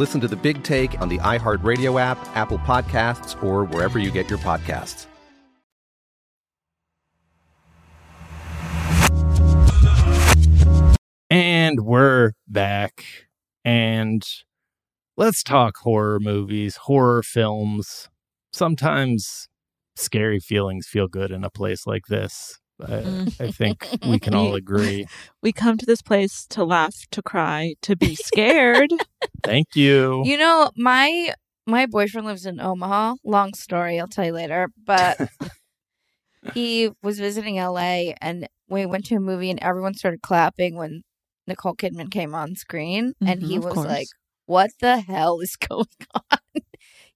[0.00, 4.30] Listen to the big take on the iHeartRadio app, Apple Podcasts, or wherever you get
[4.30, 5.04] your podcasts.
[11.28, 13.04] And we're back.
[13.62, 14.26] And
[15.18, 18.08] let's talk horror movies, horror films.
[18.54, 19.48] Sometimes
[19.96, 22.59] scary feelings feel good in a place like this.
[22.82, 25.06] I, I think we can all agree.
[25.42, 28.90] We come to this place to laugh, to cry, to be scared.
[29.44, 30.24] Thank you.
[30.24, 31.32] You know, my
[31.66, 33.14] my boyfriend lives in Omaha.
[33.24, 34.68] Long story, I'll tell you later.
[34.84, 35.18] But
[36.54, 41.02] he was visiting LA and we went to a movie and everyone started clapping when
[41.46, 43.86] Nicole Kidman came on screen and he Mhm, was course.
[43.86, 44.08] like,
[44.46, 46.39] What the hell is going on?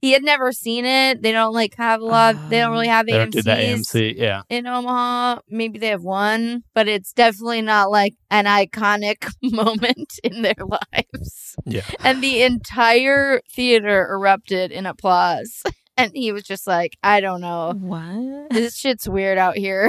[0.01, 1.23] He had never seen it.
[1.23, 2.93] They don't like have a lot they don't really ah.
[2.93, 4.43] have They don't do AMCs that AMC, yeah.
[4.49, 5.41] in Omaha.
[5.49, 11.57] Maybe they have one, but it's definitely not like an iconic moment in their lives.
[11.65, 11.83] Yeah.
[12.01, 15.63] And the entire theater erupted in applause.
[15.97, 17.73] And he was just like, I don't know.
[17.73, 18.51] What?
[18.51, 19.89] This shit's weird out here.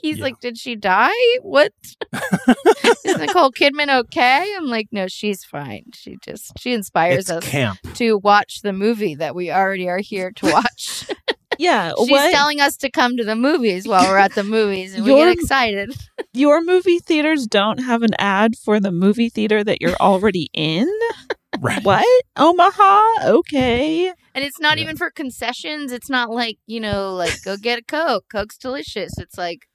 [0.00, 1.10] He's like, Did she die?
[1.42, 1.72] What?
[3.04, 4.54] Is Nicole Kidman okay?
[4.56, 5.84] I'm like, No, she's fine.
[5.94, 7.78] She just, she inspires It's us camp.
[7.94, 11.06] to watch the movie that we already are here to watch.
[11.58, 12.32] Yeah, She's what?
[12.32, 15.28] telling us to come to the movies while we're at the movies and we get
[15.32, 15.94] excited.
[16.32, 20.88] Your movie theaters don't have an ad for the movie theater that you're already in?
[21.58, 21.82] Right.
[21.84, 22.06] What?
[22.36, 23.02] Omaha?
[23.24, 24.08] Okay.
[24.34, 25.90] And it's not even for concessions.
[25.92, 28.24] It's not like, you know, like go get a Coke.
[28.30, 29.18] Coke's delicious.
[29.18, 29.66] It's like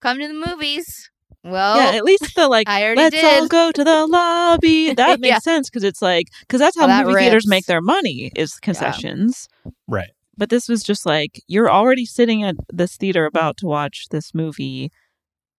[0.00, 1.10] come to the movies.
[1.44, 3.24] Well, yeah, at least the like, I already let's did.
[3.42, 4.92] all go to the lobby.
[4.96, 5.38] That makes Yeah.
[5.38, 8.54] sense because it's like, because that's how Oh, that movie theaters make their money is
[8.54, 9.48] concessions.
[9.86, 10.10] Right.
[10.36, 14.34] But this was just like, you're already sitting at this theater about to watch this
[14.34, 14.90] movie.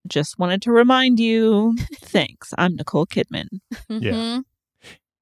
[0.07, 2.53] Just wanted to remind you, thanks.
[2.57, 3.47] I'm Nicole Kidman.
[3.89, 4.11] Yeah.
[4.11, 4.43] Mhm.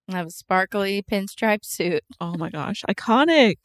[0.09, 2.03] I have a sparkly pinstripe suit.
[2.21, 3.57] Oh my gosh, iconic.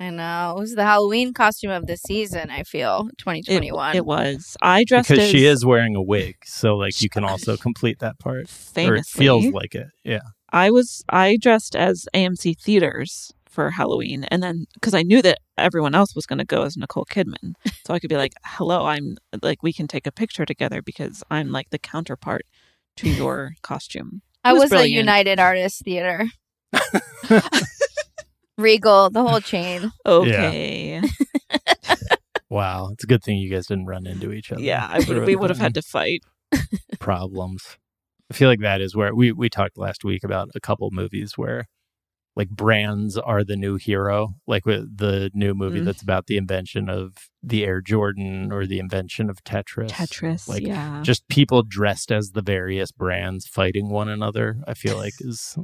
[0.00, 0.54] I know.
[0.56, 3.96] It was the Halloween costume of the season, I feel, 2021.
[3.96, 4.56] it was.
[4.62, 6.36] I dressed Because as she is wearing a wig.
[6.44, 8.48] So, like, you can also complete that part.
[8.76, 9.88] Or it feels like it.
[10.04, 10.20] Yeah.
[10.50, 15.40] I was I dressed as AMC theaters for Halloween, and then because I knew that
[15.58, 17.54] everyone else was going to go as Nicole Kidman,
[17.86, 21.22] so I could be like, "Hello, I'm like we can take a picture together because
[21.30, 22.46] I'm like the counterpart
[22.96, 24.22] to your costume.
[24.44, 24.88] I It was, a.
[24.88, 26.26] United Artists Theater.
[28.58, 29.92] Regal, the whole chain.
[30.06, 31.00] Okay.
[32.50, 34.62] Wow, it's a good thing you guys didn't run into each other.
[34.62, 36.22] Yeah, I would, we would have had to fight.
[36.98, 37.76] problems.
[38.30, 41.36] I feel like that is where we we talked last week about a couple movies
[41.36, 41.66] where
[42.36, 45.84] like brands are the new hero, like with the new movie Mm.
[45.84, 49.90] that's about the invention of the Air Jordan or the invention of Tetris.
[49.90, 51.02] Tetris, like yeah.
[51.02, 54.56] just people dressed as the various brands fighting one another.
[54.66, 55.58] I feel like is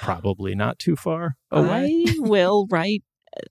[0.00, 2.04] probably not too far away.
[2.06, 3.02] I will write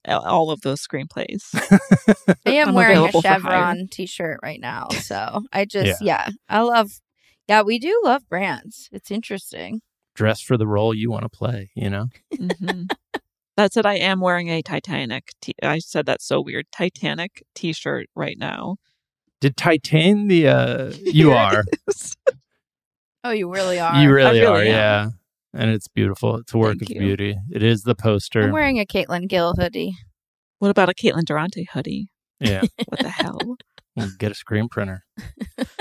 [0.08, 1.44] uh, all of those screenplays.
[2.46, 3.40] I am I'm wearing a available for hire.
[3.40, 6.30] Chevron t-shirt right now, so I just yeah.
[6.48, 6.92] I love.
[7.48, 8.90] Yeah, we do love brands.
[8.92, 9.82] It's interesting.
[10.16, 11.72] Dress for the role you want to play.
[11.76, 12.06] You know.
[12.34, 12.90] Mhm.
[13.58, 15.34] That said, I am wearing a Titanic.
[15.42, 16.68] T- I said that so weird.
[16.72, 18.78] Titanic T-shirt right now.
[19.42, 20.48] Did Titan the?
[20.48, 21.64] uh You are.
[23.24, 24.02] Oh, you really are.
[24.02, 24.62] You really, really are.
[24.62, 24.66] am.
[24.68, 25.10] Yeah.
[25.54, 26.38] And it's beautiful.
[26.38, 27.00] It's a work Thank of you.
[27.00, 27.38] beauty.
[27.52, 28.44] It is the poster.
[28.44, 29.96] I'm wearing a Caitlin Gill hoodie.
[30.60, 32.10] What about a Caitlin Durante hoodie?
[32.40, 32.64] Yeah.
[32.88, 33.40] What the hell?
[33.96, 35.04] We'll get a screen printer.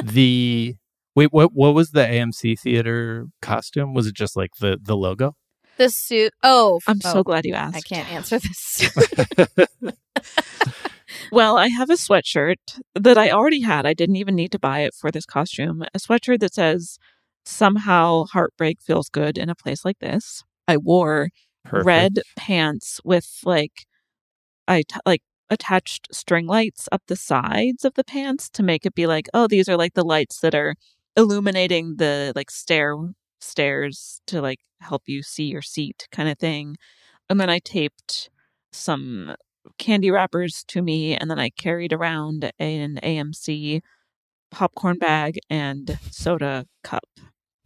[0.02, 0.74] the
[1.14, 3.94] wait, what what was the AMC theater costume?
[3.94, 5.36] Was it just like the the logo?
[5.76, 6.32] The suit.
[6.42, 7.76] Oh, I'm oh, so glad you asked.
[7.76, 8.90] I can't answer this.
[11.30, 13.86] Well, I have a sweatshirt that I already had.
[13.86, 15.84] I didn't even need to buy it for this costume.
[15.94, 16.98] A sweatshirt that says,
[17.50, 20.44] Somehow heartbreak feels good in a place like this.
[20.68, 21.30] I wore
[21.64, 21.86] Perfect.
[21.86, 23.86] red pants with like,
[24.68, 28.94] I t- like attached string lights up the sides of the pants to make it
[28.94, 30.74] be like, oh, these are like the lights that are
[31.16, 32.94] illuminating the like stair
[33.40, 36.76] stairs to like help you see your seat kind of thing.
[37.30, 38.28] And then I taped
[38.72, 39.34] some
[39.78, 43.80] candy wrappers to me and then I carried around an AMC
[44.50, 47.08] popcorn bag and soda cup.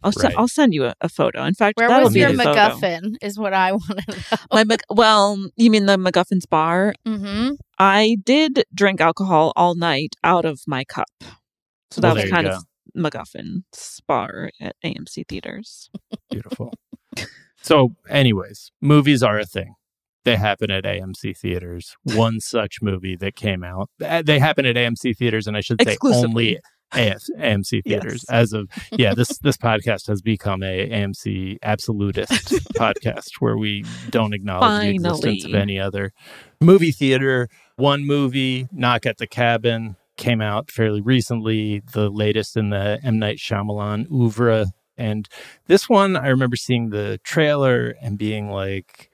[0.03, 0.33] I'll Right.
[0.37, 1.43] I'll send you a, a photo.
[1.43, 2.53] In fact, Where that'll was be your the photo.
[2.53, 3.15] MacGuffin?
[3.21, 4.37] Is what I want to know.
[4.51, 6.93] My Mac- well, you mean the MacGuffin's bar?
[7.07, 7.51] mm-hmm.
[7.79, 11.07] I did drink alcohol all night out of my cup,
[11.91, 12.63] so that Well, was kind of
[12.95, 15.89] MacGuffin's bar at AMC theaters.
[16.29, 16.73] Beautiful.
[17.61, 19.73] so, anyways, movies are a thing.
[20.25, 21.95] They happen at AMC theaters.
[22.03, 25.81] One such movie that came out, uh, they happen at AMC theaters, and I should
[25.81, 26.59] say only
[26.95, 28.25] AF, AMC theaters.
[28.29, 28.29] Yes.
[28.29, 32.31] As of yeah, this this podcast has become a AMC absolutist
[32.75, 36.11] podcast where we don't acknowledge the existence of any other
[36.61, 37.49] movie theater.
[37.75, 41.81] One movie, Knock at the Cabin, came out fairly recently.
[41.93, 44.67] The latest in the M Night Shyamalan oeuvre,
[44.97, 45.27] and
[45.67, 49.09] this one I remember seeing the trailer and being like,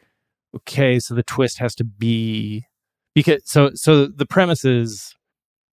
[0.55, 2.65] okay, so the twist has to be
[3.15, 5.15] because so so the premise is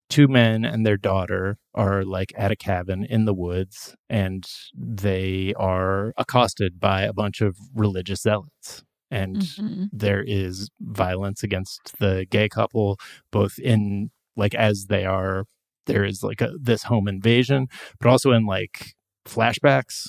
[0.08, 5.52] two men and their daughter are like at a cabin in the woods and they
[5.56, 9.88] are accosted by a bunch of religious zealots and Mhm.
[9.92, 12.98] there is violence against the gay couple
[13.32, 15.44] both in like as they are
[15.86, 17.68] there is like a, this home invasion
[18.00, 18.94] but also in like
[19.26, 20.08] flashbacks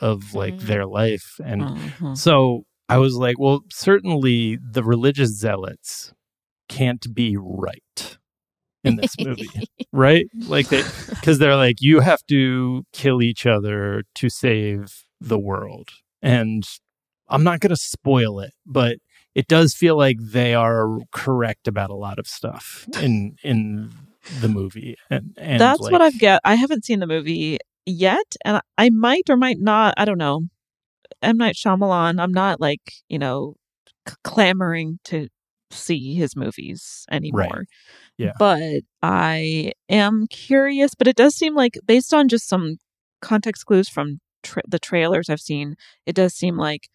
[0.00, 0.60] of like Mm.
[0.66, 2.16] their life and Mhm.
[2.16, 6.14] so I was like, well, certainly the religious zealots
[6.70, 8.17] can't be right
[8.88, 9.48] in this movie,
[9.92, 10.26] right?
[10.46, 15.90] Like they, because they're like, you have to kill each other to save the world.
[16.22, 16.64] And
[17.28, 18.96] I'm not going to spoil it, but
[19.34, 23.92] it does feel like they are correct about a lot of stuff in in
[24.40, 24.96] the movie.
[25.10, 26.40] And, and That's like, what I've get.
[26.44, 29.94] I haven't seen the movie yet, and I might or might not.
[29.96, 30.42] I don't know.
[31.22, 32.20] M Night Shyamalan.
[32.20, 33.54] I'm not like you know
[34.08, 35.28] c- clamoring to
[35.70, 37.64] see his movies anymore.
[38.16, 38.32] Yeah.
[38.38, 40.94] But I am curious.
[40.94, 42.76] But it does seem like, based on just some
[43.20, 46.88] context clues from tra- the trailers I've seen, it does seem like,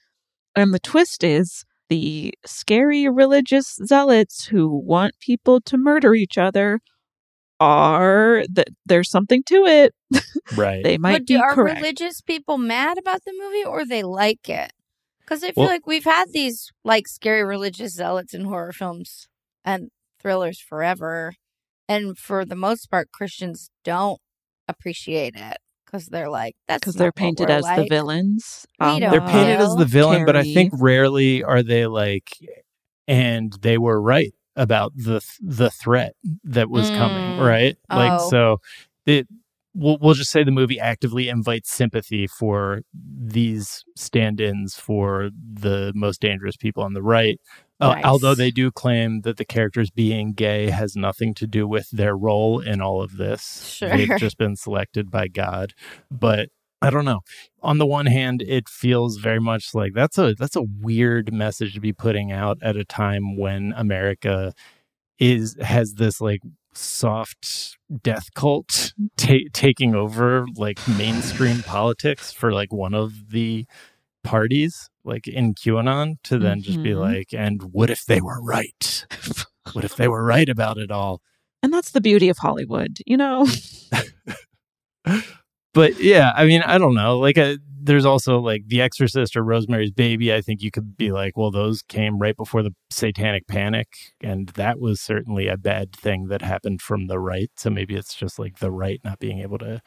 [0.56, 6.80] and the twist is the scary religious zealots who want people to murder each other
[7.60, 9.94] are that there's something to it.
[10.58, 10.84] right.
[10.84, 11.78] They might but do, be are correct.
[11.78, 14.74] religious people mad about the movie or they like it?
[15.24, 19.28] Because I feel Well- like we've had these like scary religious zealots in horror films
[19.66, 21.34] and thrillers forever,
[21.88, 24.20] and for the most part, Christians don't
[24.68, 28.66] appreciate it because they're like that's because they're painted we're as the villains.
[28.80, 32.30] Um, they're painted as the villain, but I think rarely are they like,
[33.08, 37.46] and they were right about the the threat that was coming, Mm.
[37.46, 37.78] right?
[37.90, 38.30] Like Oh.
[38.30, 38.58] so,
[39.06, 39.28] it
[39.74, 46.22] we'll we'll just say the movie actively invites sympathy for these stand-ins for the most
[46.22, 47.40] dangerous people on the right.
[47.80, 48.06] Uh, Nice.
[48.06, 52.16] although they do claim that the characters being gay has nothing to do with their
[52.16, 53.90] role in all of this, Sure.
[53.90, 55.74] they've just been selected by God.
[56.10, 56.50] But
[56.82, 57.22] I don't know.
[57.62, 61.74] On the one hand, it feels very much like that's a that's a weird message
[61.74, 64.54] to be putting out at a time when America
[65.20, 66.42] is has this like
[66.78, 73.66] soft death cult ta- taking over like mainstream politics for like one of the
[74.24, 77.00] parties like in QAnon to then just be Mhm.
[77.00, 79.06] like and what if they were right?
[79.74, 81.22] what if they were right about it all?
[81.62, 83.48] And that's the beauty of Hollywood, you know?
[85.74, 87.20] but yeah, I mean, I don't know.
[87.20, 90.34] Like, uh there's also like The Exorcist or Rosemary's Baby.
[90.34, 93.88] I think you could be like, well, those came right before the Satanic Panic,
[94.22, 97.52] and that was certainly a bad thing that happened from the right.
[97.58, 99.82] So maybe it's just like the right not being able to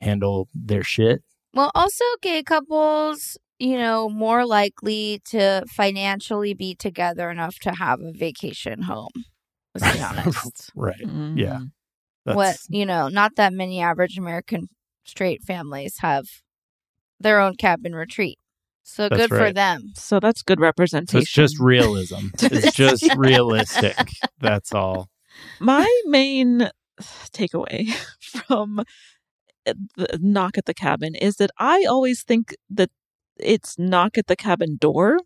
[0.00, 1.22] handle their shit.
[1.52, 8.00] Well, also gay couples, you know, more likely to financially be together enough to have
[8.00, 9.10] a vacation home.
[9.74, 10.70] Let's be honest.
[10.76, 10.94] right?
[11.04, 11.38] Mm-hmm.
[11.38, 11.60] Yeah.
[12.24, 14.68] That's, what you know, not that many average American
[15.04, 16.26] straight families have
[17.20, 18.38] their own cabin retreat.
[18.82, 19.92] So That's good for them.
[19.94, 21.20] So that's good representation.
[21.20, 22.28] so it's just realism.
[22.42, 23.14] It's just Yeah.
[23.16, 23.96] realistic.
[24.40, 25.08] That's all.
[25.60, 26.70] My main
[27.32, 27.88] takeaway
[28.20, 28.80] from
[29.66, 32.90] eh, the knock at the cabin is that I always think that
[33.38, 35.18] it's knock at the cabin door.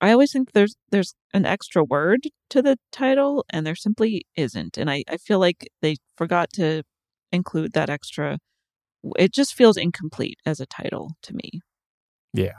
[0.00, 2.20] I always think there's there's an extra word
[2.50, 4.76] to the title and there simply isn't.
[4.76, 6.82] And I, I feel like they forgot to
[7.32, 8.38] include that extra
[9.18, 11.60] it just feels incomplete as a title to me.
[12.32, 12.52] Yeah.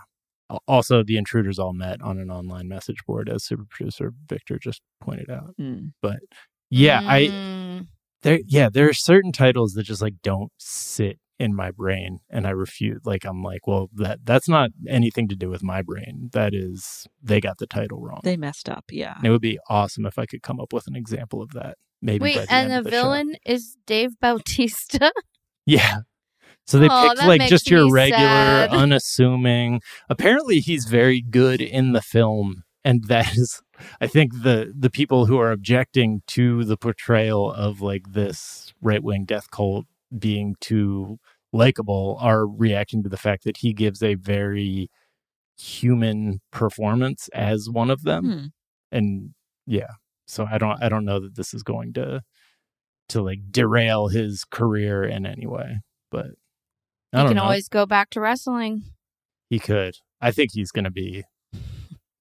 [0.68, 4.82] Also, the intruders all met on an online message board, as super producer Victor just
[5.02, 5.56] pointed out.
[5.60, 5.92] Mm.
[6.02, 6.20] But
[6.70, 7.88] yeah, I Mm,
[8.24, 12.48] there yeah there are certain titles that just like don't sit in my brain and
[12.48, 16.30] i refuse like i'm like well that that's not anything to do with my brain
[16.34, 19.14] that is they got the title wrong They messed up, yeah.
[19.18, 21.78] And it would be awesome if i could come up with an example of that
[22.02, 23.02] maybe Wait, by the and end the of the show.
[23.04, 25.12] villain is Dave Bautista.
[25.68, 25.98] yeah
[26.68, 28.70] so they Aw, picked like just your regular sad.
[28.72, 33.62] unassuming apparently he's very good in the film and that is
[34.02, 39.26] i think the the people who are objecting to the portrayal of like this right-wing
[39.26, 39.86] death cult
[40.18, 41.18] being too
[41.54, 44.90] likable are reacting to the fact that he gives a very
[45.58, 48.46] human performance as one of them Hmm.
[48.92, 49.34] and
[49.66, 49.92] yeah
[50.28, 52.22] so i don't i don't know that this is going to
[53.10, 55.80] to like derail his career in any way
[56.12, 56.28] but
[57.14, 58.84] i You don't can know always go back to wrestling.
[59.50, 61.24] he could i think he's going to be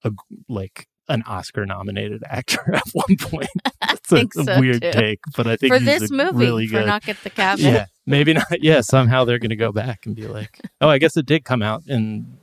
[0.04, 0.10] a
[0.48, 3.48] like an oscar nominated actor at one point
[3.80, 4.90] that's a, think a so, weird too.
[4.92, 7.30] take but i think For he's this a movie, really for good Knock at the
[7.30, 7.64] Cabin.
[7.64, 10.98] yeah maybe not yeah somehow they're going to go back and be like oh i
[10.98, 12.38] guess it did come out and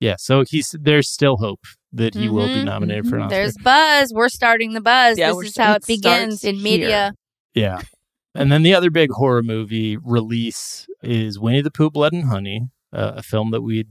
[0.00, 1.60] yeah so he's there's still hope
[1.92, 4.12] that he will be Mhm, nominated for an oscar There's buzz.
[4.14, 5.18] We're starting the buzz.
[5.18, 7.12] Yeah, this is how it begins in media.
[7.54, 7.82] Yeah.
[8.34, 12.70] And then the other big horror movie release is Winnie the Pooh Blood and Honey,
[12.92, 13.88] uh, a film that we'd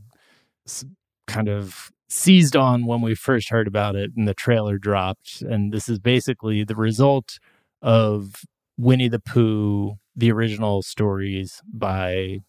[1.27, 5.41] kind of seized on when we first heard about it and the trailer dropped.
[5.41, 7.39] And this is basically the result
[7.81, 8.43] of
[8.77, 12.39] Winnie the Pooh, the original stories by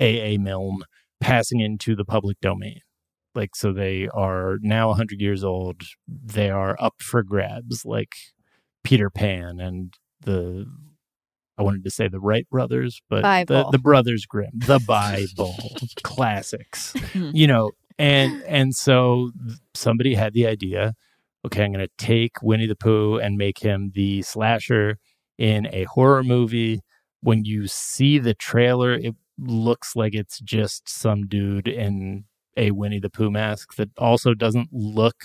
[0.00, 0.38] A.A.
[0.38, 0.82] Milne,
[1.20, 2.80] passing into the public domain.
[3.34, 5.82] Like, so they are now 100 years old.
[6.08, 8.12] They are up for grabs, like
[8.84, 10.66] Peter Pan and the
[11.58, 15.54] I wanted to say the Wright brothers, but the, the Brothers Grimm, the Bible
[16.02, 17.30] classics, hmm.
[17.32, 19.30] you know, and and so
[19.74, 20.94] somebody had the idea.
[21.44, 24.98] Okay, I'm going to take Winnie the Pooh and make him the slasher
[25.38, 26.80] in a horror movie.
[27.20, 32.24] When you see the trailer, it looks like it's just some dude in
[32.56, 35.24] a Winnie the Pooh mask that also doesn't look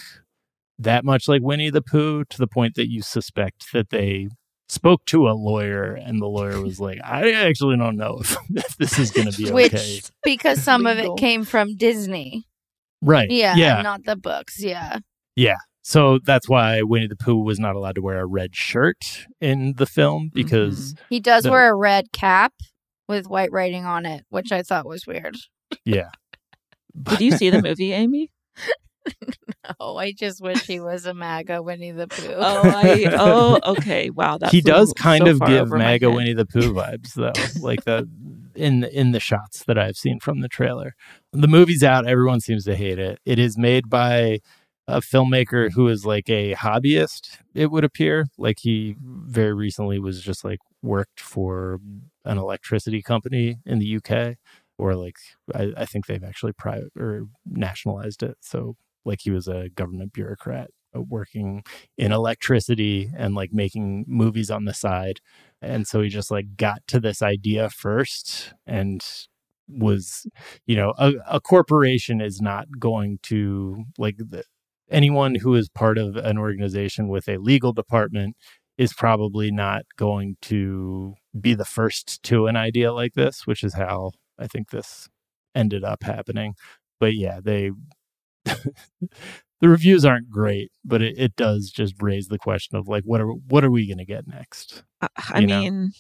[0.80, 4.30] that much like Winnie the Pooh to the point that you suspect that they
[4.70, 8.78] spoke to a lawyer and the lawyer was like, I actually don't know if, if
[8.78, 10.00] this is going to be Which, okay.
[10.24, 12.46] because some of it came from Disney.
[13.02, 13.30] Right.
[13.30, 13.82] Yeah, Yeah.
[13.82, 14.62] not the books.
[14.62, 15.00] Yeah.
[15.36, 15.58] Yeah.
[15.84, 19.74] So that's why Winnie the Pooh was not allowed to wear a red shirt in
[19.78, 20.34] the film mm-hmm.
[20.36, 22.54] because, He does The- wear a red cap
[23.08, 25.38] with white writing on it, which I thought was weird.
[25.86, 26.10] yeah.
[27.04, 28.32] Did you see the movie, Amy?
[29.82, 32.34] Oh, I just wish he was a MAGA Winnie the Pooh.
[32.38, 34.10] Oh, I oh okay.
[34.10, 36.16] Wow, that's he does little- kind so of give MAGA head.
[36.16, 38.08] Winnie the Pooh vibes, though, like the
[38.56, 40.96] in in the shots that I've seen from the trailer.
[41.34, 42.08] The movie's out.
[42.08, 43.20] Everyone seems to hate it.
[43.26, 44.40] It is made by
[44.88, 47.38] a filmmaker who is like a hobbyist.
[47.54, 51.80] It would appear like he very recently was just like worked for
[52.24, 54.38] an electricity company in the UK,
[54.78, 55.18] or like
[55.54, 58.38] I, I think they've actually private or nationalized it.
[58.40, 58.78] So
[59.08, 61.64] like he was a government bureaucrat uh, working
[61.98, 65.20] in electricity and like making movies on the side.
[65.62, 69.04] And so he just like got to this idea first and
[69.68, 70.28] was,
[70.66, 74.44] you know, a, a corporation is not going to like the,
[74.90, 78.36] anyone who is part of an organization with a legal department
[78.78, 83.74] is probably not going to be the first to an idea like this, which is
[83.74, 85.10] how I think this
[85.56, 86.54] ended up happening.
[87.00, 87.72] But yeah, they
[89.62, 93.22] the reviews aren't great, but it, it does just raise the question of like what
[93.22, 94.84] are what are we going to get next?
[95.02, 95.92] I, I mean,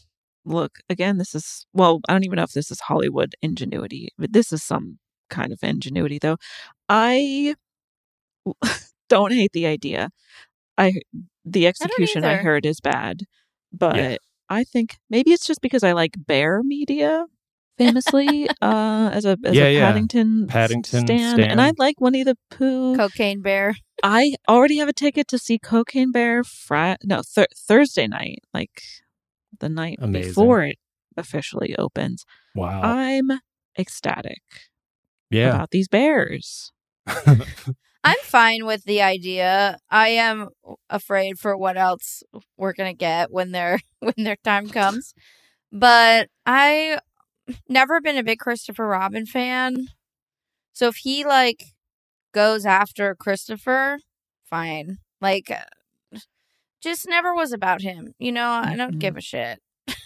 [0.45, 1.17] look again.
[1.17, 4.63] This is well, I don't even know if this is Hollywood ingenuity, but this is
[4.63, 6.37] some kind of ingenuity, though.
[6.89, 7.55] I
[9.09, 10.09] don't hate the idea.
[10.77, 11.01] I
[11.45, 13.21] the execution I, I heard is bad,
[13.71, 14.17] but yeah.
[14.49, 17.25] I think maybe it's just because I like bear media
[17.77, 19.87] famously uh, as a as yeah, a yeah.
[19.87, 21.51] Paddington Paddington stan, stan.
[21.51, 22.95] and I like Winnie the Pooh.
[22.95, 23.75] Cocaine Bear.
[24.03, 28.81] I already have a ticket to see Cocaine Bear Friday, no th- Thursday night, like
[29.59, 30.31] the night Amazing.
[30.31, 30.77] before it
[31.15, 32.25] officially opens.
[32.55, 32.81] Wow.
[32.81, 33.39] I'm
[33.77, 34.41] ecstatic
[35.29, 35.49] yeah.
[35.49, 36.71] about these bears.
[38.03, 39.79] I'm fine with the idea.
[39.89, 40.49] I am
[40.89, 42.23] afraid for what else
[42.55, 45.13] we're gonna get when their when their time comes.
[45.71, 46.99] But I
[47.69, 49.87] never been a big Christopher Robin fan.
[50.73, 51.63] So if he like
[52.33, 53.99] goes after Christopher,
[54.49, 54.97] fine.
[55.21, 56.19] Like uh,
[56.81, 58.13] just never was about him.
[58.19, 59.17] You know, I don't give mm-hmm.
[59.17, 59.59] a shit.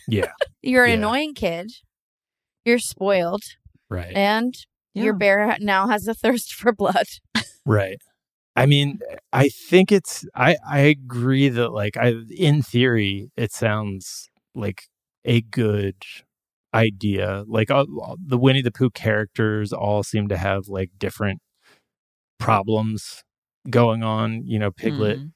[0.07, 0.31] Yeah.
[0.61, 0.97] You're an Yeah.
[0.97, 1.71] annoying kid.
[2.65, 3.43] You're spoiled.
[3.89, 4.15] Right.
[4.15, 4.55] And
[4.93, 7.07] your bear now has a thirst for blood.
[7.65, 8.01] Right.
[8.55, 8.99] I mean,
[9.31, 14.83] I think it's I I agree that like I in theory it sounds like
[15.23, 15.95] a good
[16.73, 17.43] idea.
[17.47, 17.85] Like uh,
[18.25, 21.41] the Winnie the Pooh characters all seem to have like different
[22.39, 23.23] problems
[23.69, 24.43] going on.
[24.45, 25.31] You know, Piglet Mm.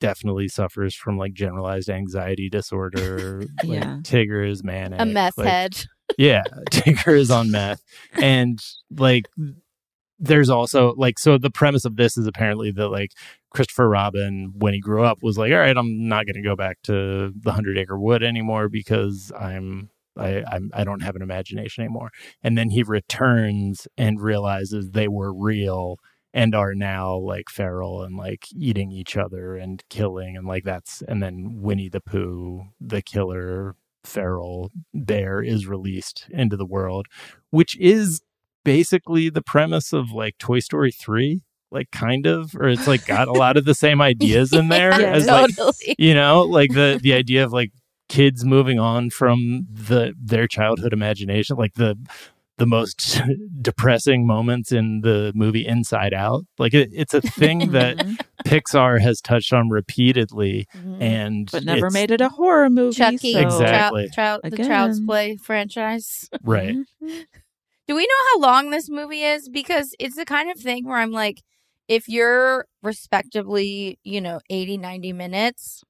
[0.00, 3.40] definitely suffers from like generalized anxiety disorder.
[3.64, 3.98] like, Yeah.
[4.02, 5.00] Tigger is manic.
[5.00, 5.84] A meth like, head.
[6.16, 7.82] yeah, Tigger is on meth.
[8.12, 8.58] And
[8.96, 9.26] like
[10.20, 13.12] there's also like so the premise of this is apparently that like
[13.50, 16.78] Christopher Robin when he grew up was like, all right, I'm not gonna go back
[16.84, 21.84] to the hundred acre wood anymore because I'm I I'm I don't have an imagination
[21.84, 22.10] anymore.
[22.42, 25.96] And then he returns and realizes they were real
[26.34, 31.02] and are now like feral and like eating each other and killing and like that's
[31.08, 37.06] and then Winnie the Pooh, the killer feral bear is released into the world,
[37.50, 38.20] which is
[38.64, 43.28] basically the premise of like Toy Story 3, like kind of, or it's like got
[43.28, 45.50] a lot of the same ideas in there Yeah, as like
[45.98, 47.72] you know, like the the idea of like
[48.08, 51.96] kids moving on from the their childhood imagination, like the
[52.58, 53.20] the most
[53.62, 56.44] depressing moments in the movie Inside Out.
[56.58, 58.14] Like it, it's a thing that mm-hmm.
[58.44, 61.00] Pixar has touched on repeatedly, mm-hmm.
[61.02, 62.96] and But never made it a horror movie.
[62.96, 64.08] Chucky, so- Exactly.
[64.12, 66.28] Child, child, the Child's Play franchise.
[66.42, 66.74] right.
[66.74, 67.20] Mm-hmm.
[67.86, 69.48] Do we know how long this movie is?
[69.48, 71.42] Because it's the kind of thing where I'm like,
[71.88, 75.82] if you're respectively, you know, 80, 90 minutes,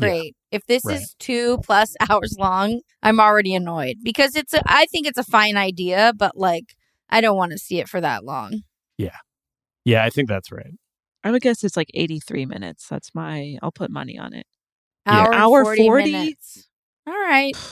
[0.00, 0.08] Yeah.
[0.08, 0.36] great.
[0.54, 0.98] If this Right.
[0.98, 5.24] is two plus hours long, I'm already annoyed because it's a, I think it's a
[5.24, 6.76] fine idea, but like,
[7.10, 8.62] I don't want to see it for that long.
[8.96, 9.16] Yeah,
[9.84, 10.74] yeah, I think that's right.
[11.24, 12.86] I would guess it's like 83 minutes.
[12.88, 14.46] That's my, I'll put money on it.
[15.06, 16.12] Hour, and Hour 40, 40?
[16.12, 16.68] minutes.
[17.06, 17.56] All right.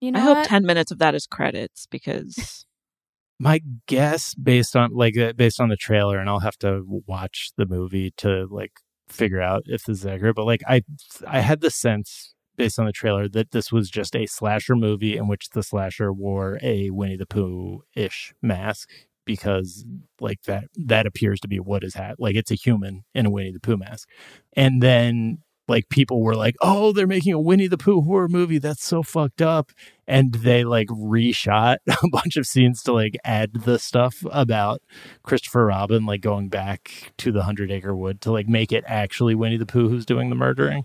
[0.00, 0.48] You know I hope what?
[0.48, 2.66] 10 minutes of that is credits because
[3.40, 7.50] my guess based on like uh, based on the trailer and i'll have to watch
[7.56, 8.74] the movie to like
[9.08, 10.82] figure out if this is accurate but like i
[11.26, 15.16] i had the sense based on the trailer that this was just a slasher movie
[15.16, 18.90] in which the slasher wore a winnie the pooh ish mask
[19.28, 19.84] because
[20.20, 23.30] like that that appears to be what is hat like it's a human in a
[23.30, 24.08] winnie the pooh mask.
[24.54, 25.38] And then
[25.68, 29.02] like people were like oh they're making a winnie the pooh horror movie that's so
[29.02, 29.70] fucked up
[30.08, 34.80] and they like reshot a bunch of scenes to like add the stuff about
[35.22, 39.34] Christopher Robin like going back to the Hundred Acre Wood to like make it actually
[39.34, 40.84] Winnie the Pooh who's doing the murdering,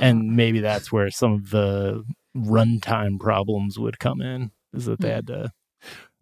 [0.00, 2.04] and maybe that's where some of the
[2.36, 4.50] runtime problems would come in.
[4.74, 5.52] Is that they had to.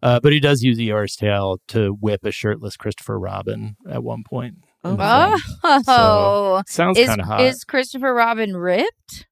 [0.03, 4.23] Uh, but he does use Eeyore's tail to whip a shirtless Christopher Robin at one
[4.23, 4.55] point.
[4.85, 5.33] Mm-hmm.
[5.35, 5.41] in.
[5.63, 7.41] Oh, So, sounds is, kinda hot.
[7.41, 9.27] Is Christopher Robin ripped?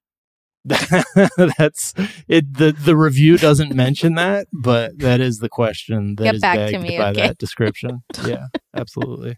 [0.66, 1.93] That's
[2.28, 2.54] it.
[2.54, 6.56] The the review doesn't mention that, but that is the question that Get is back
[6.56, 7.22] to begged me, by okay?
[7.28, 8.04] that description.
[8.26, 8.45] Yeah,
[8.76, 9.38] absolutely.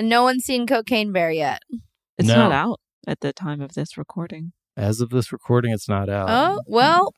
[0.00, 1.62] No one's seen Cocaine Bear yet.
[2.18, 2.34] it's No.
[2.36, 4.52] not out at the time of this recording.
[4.76, 6.26] As of this recording, it's not out.
[6.28, 7.14] Oh, well,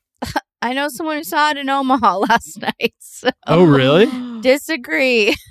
[0.63, 2.95] I know someone who saw it in Omaha last night.
[2.99, 4.07] So Oh, really?
[4.41, 5.35] Disagree.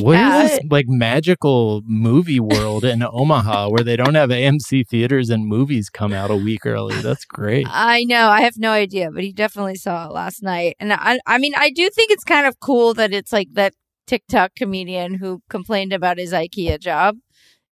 [0.00, 0.42] What Yeah.
[0.44, 5.46] is this like magical movie world in Omaha where they don't have AMC theaters and
[5.46, 7.00] movies come out a week early?
[7.00, 7.66] That's great.
[7.68, 8.28] I know.
[8.28, 10.76] I have no idea, but he definitely saw it last night.
[10.78, 13.74] And I, I mean, I do think it's kind of cool that it's like that
[14.06, 17.16] TikTok comedian who complained about his IKEA job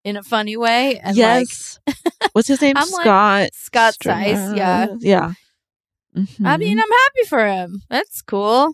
[0.04, 0.98] in a funny way.
[0.98, 1.78] And yes.
[2.32, 2.76] What's his name?
[2.76, 3.48] I'm like, Scott.
[3.54, 4.56] Scott Seiss.
[4.56, 4.94] Yeah.
[5.00, 5.32] Yeah.
[6.16, 6.58] I Mhm.
[6.58, 7.82] mean, I'm happy for him.
[7.90, 8.72] That's cool.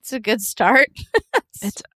[0.00, 0.88] It's a good start.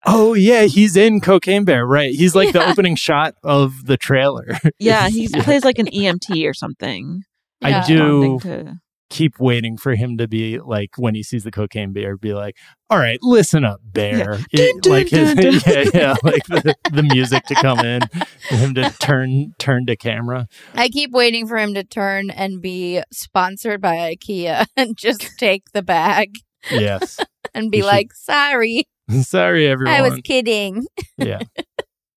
[0.06, 2.14] Oh yeah, he's in Cocaine Bear, right?
[2.14, 4.46] He's like the opening shot of the trailer.
[4.78, 7.24] yeah, he plays like an EMT or something.
[7.64, 8.76] I do Responding to-
[9.10, 12.58] keep waiting for him to be like when he sees the cocaine bear, be like,
[12.90, 15.62] "All right, listen up, bear." It- like his, dun, dun.
[15.68, 18.02] yeah, yeah, like the, the music to come in,
[18.50, 20.48] for him to turn turn to camera.
[20.74, 25.64] I keep waiting for him to turn and be sponsored by IKEA and just take
[25.74, 26.30] the bag
[26.72, 27.20] Yes,
[27.54, 28.86] and be You should- like, sorry,
[29.22, 29.94] sorry, everyone.
[29.96, 30.86] I was kidding.
[31.18, 31.40] yeah.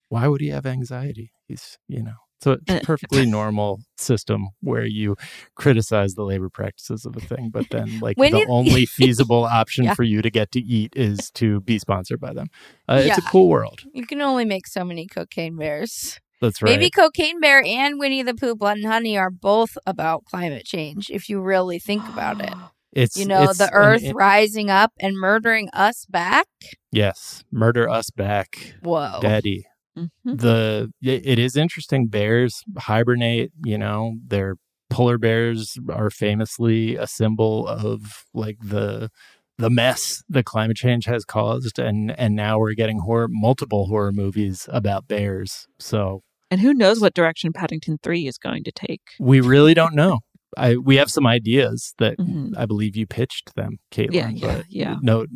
[0.09, 1.33] Why would he have anxiety?
[1.47, 5.17] He's, you know, so it's a perfectly normal system where you
[5.57, 9.85] criticize the labor practices of a thing, but then like When the only feasible option
[9.85, 9.95] Yeah.
[9.95, 12.49] for you to get to eat is to be sponsored by them.
[12.89, 13.81] Uh, It's a cool world.
[13.93, 16.21] You can only make so many cocaine bears.
[16.41, 16.71] That's right.
[16.71, 21.11] Maybe Cocaine Bear and Winnie the Pooh Blood and Honey are both about climate change
[21.11, 22.53] if you really think about it.
[22.95, 26.47] It's you know, it's the earth it- rising up and murdering us back.
[26.91, 29.19] yes, murder us back, Whoa.
[29.21, 29.67] daddy.
[29.99, 30.37] Mm-hmm.
[30.37, 32.07] The it is interesting.
[32.09, 33.53] Bears hibernate.
[33.65, 34.57] You know, their
[34.91, 39.11] polar bears are famously a symbol of like the
[39.59, 44.13] the mess that climate change has caused, and and now we're getting horror multiple horror
[44.13, 45.67] movies about bears.
[45.79, 49.03] So And who knows what direction Paddington 3 is going to take?
[49.21, 50.21] we really don't know.
[50.57, 52.17] I we have some ideas that
[52.57, 54.11] I believe you pitched them, Caitlin.
[54.11, 54.37] Mm-hmm.
[54.37, 54.97] Yeah, yeah, but yeah.
[55.03, 55.27] No,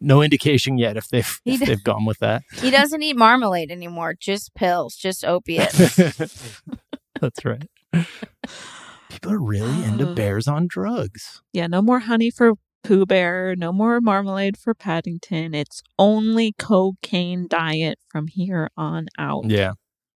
[0.00, 2.42] no indication yet if they've if they've gone with that.
[2.54, 5.96] He doesn't eat marmalade anymore, just pills, just opiates.
[7.20, 7.68] That's right.
[9.08, 11.42] People are really into bears on drugs.
[11.52, 15.54] Yeah, no more honey for Pooh Bear, no more marmalade for Paddington.
[15.54, 19.44] It's only cocaine diet from here on out.
[19.48, 19.72] Yeah.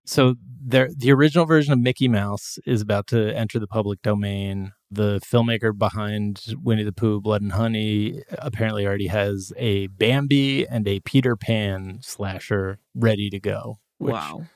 [0.08, 4.72] So there, the original version of Mickey Mouse is about to enter the public domain.
[4.90, 10.88] The filmmaker behind Winnie the Pooh, Blood and Honey, apparently already has a Bambi and
[10.88, 13.80] a Peter Pan slasher ready to go.
[13.98, 14.46] which Wow.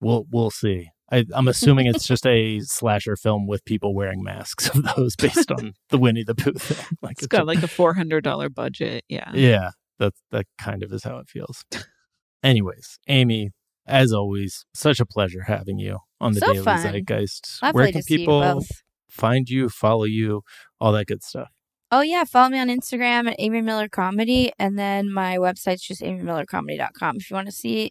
[0.00, 0.90] We'll we'll see.
[1.10, 5.50] I, I'm assuming it's just a slasher film with people wearing masks of those based
[5.50, 6.96] on the Winnie the Pooh thing.
[7.02, 9.04] Like It's it's got a- like a $400 budget.
[9.08, 9.30] Yeah.
[9.34, 11.64] yeah, that that kind of is how it feels.
[12.44, 13.50] Anyways, Amy,
[13.86, 16.78] as always, such a pleasure having you on the So Daily fun.
[16.78, 17.62] Zeitgeist.
[17.62, 18.62] Lovely Where can see you people
[19.10, 20.42] find you, follow you,
[20.80, 21.48] all that good stuff?
[21.90, 26.00] Oh yeah, follow me on Instagram at Amy Miller Comedy, and then my website's just
[26.00, 27.16] amymillercomedy.com.
[27.16, 27.90] If you want to see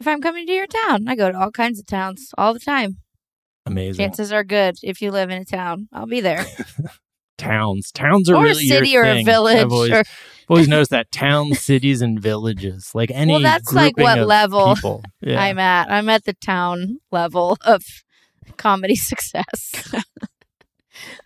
[0.00, 2.60] if I'm coming to your town, I go to all kinds of towns all the
[2.60, 2.96] time.
[3.64, 4.04] Amazing.
[4.04, 6.44] Chances are good if you live in a town, I'll be there.
[7.38, 10.04] Towns, towns are Or a really your city or a village always, or-
[10.48, 15.02] always noticed that towns, cities, and villages, like any well, that's like what level.
[15.20, 15.40] Yeah.
[15.40, 15.90] I'm at.
[15.90, 17.82] I'm at the town level of
[18.56, 19.94] comedy success.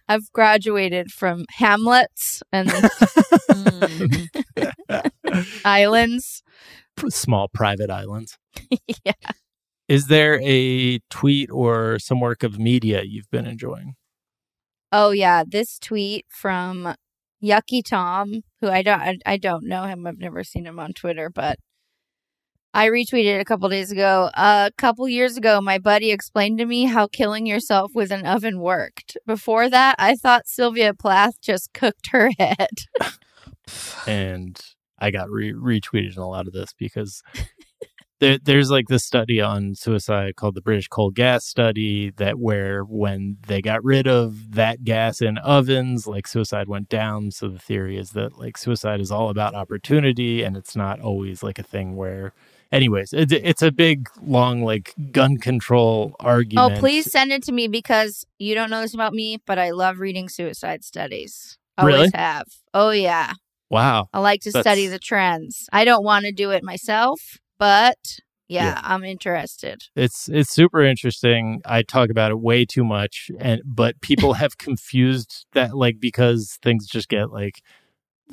[0.08, 2.70] I've graduated from Hamlets and
[5.64, 6.42] islands.
[7.08, 8.38] small private islands.
[9.04, 9.12] yeah.
[9.88, 13.94] Is there a tweet or some work of media you've been enjoying?
[14.92, 16.94] Oh yeah, this tweet from
[17.43, 20.07] Yucky Tom, who I don't I, I don't know him.
[20.07, 21.59] I've never seen him on Twitter, but
[22.72, 24.30] I retweeted a couple days ago.
[24.34, 28.61] a couple years ago, my buddy explained to me how killing yourself with an oven
[28.61, 29.16] worked.
[29.26, 32.68] Before that, I thought Sylvia Plath just cooked her head.
[34.07, 34.61] and
[35.01, 37.22] I got re- retweeted a lot of this because
[38.20, 42.84] there, there's like this study on suicide called the British coal gas study that where
[42.84, 47.30] when they got rid of that gas in ovens, like suicide went down.
[47.30, 51.42] So the theory is that like suicide is all about opportunity and it's not always
[51.42, 52.32] like a thing where.
[52.72, 56.76] Anyways, it, it's a big, long, like gun control oh, argument.
[56.76, 59.70] Oh, please send it to me because you don't know this about me, but I
[59.70, 61.58] love reading suicide studies.
[61.76, 62.10] Always Really?
[62.14, 62.46] have.
[62.72, 63.32] Oh yeah.
[63.70, 64.08] Wow.
[64.12, 65.68] I like to study the trends.
[65.72, 68.80] I don't want to do it myself, but yeah, Yeah.
[68.82, 69.84] I'm interested.
[69.94, 71.61] It's it's super interesting.
[71.64, 76.58] I talk about it way too much, and but people have confused that like because
[76.61, 77.62] things just get like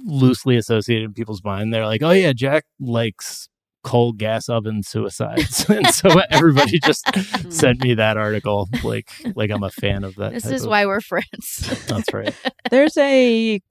[0.03, 1.71] loosely associated in people's mind.
[1.71, 3.47] They're like, oh yeah, Jack likes
[3.83, 5.65] coal gas oven suicides.
[5.69, 7.51] and so everybody just hmm.
[7.51, 10.33] sent me that article like like I'm a fan of that.
[10.33, 11.85] This type is of- why we're friends.
[11.87, 12.35] That's right.
[12.71, 13.61] There's a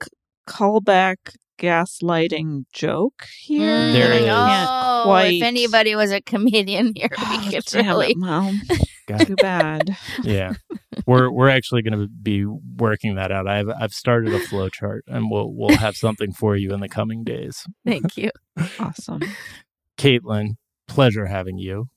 [0.48, 1.16] callback
[1.58, 3.66] gaslighting joke here.
[3.92, 4.26] There it is.
[4.28, 8.16] Can't Oh, quite- if anybody was a comedian here, oh, we could Damn it, really.
[9.08, 9.96] Well, too bad.
[10.24, 10.54] Yeah.
[11.06, 13.46] We're we're actually going to be working that out.
[13.46, 16.88] I've I've started a flow chart and we'll we'll have something for you in the
[16.88, 17.64] coming days.
[17.84, 18.30] Thank you.
[18.80, 19.20] Awesome.
[19.96, 20.56] Caitlin,
[20.88, 21.88] pleasure having you.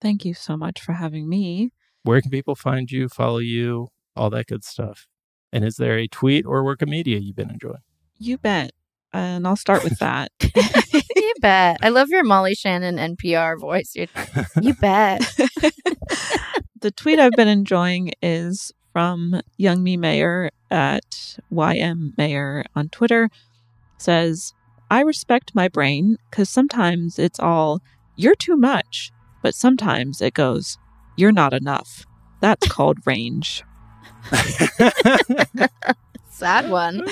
[0.00, 1.70] Thank you so much for having me.
[2.02, 5.06] Where can people find you, follow you, all that good stuff?
[5.52, 7.82] And is there a tweet or work of media you've been enjoying?
[8.18, 8.72] You bet.
[9.16, 10.30] And I'll start with that.
[11.16, 11.78] you bet.
[11.80, 13.92] I love your Molly Shannon NPR voice.
[13.94, 14.08] You're,
[14.60, 15.20] you bet.
[16.82, 23.30] the tweet I've been enjoying is from Youngmi Mayer at YM Mayer on Twitter.
[23.96, 24.52] Says,
[24.90, 27.80] I respect my brain because sometimes it's all,
[28.16, 29.12] you're too much,
[29.42, 30.76] but sometimes it goes,
[31.16, 32.04] you're not enough.
[32.42, 33.64] That's called range.
[36.28, 37.06] Sad one.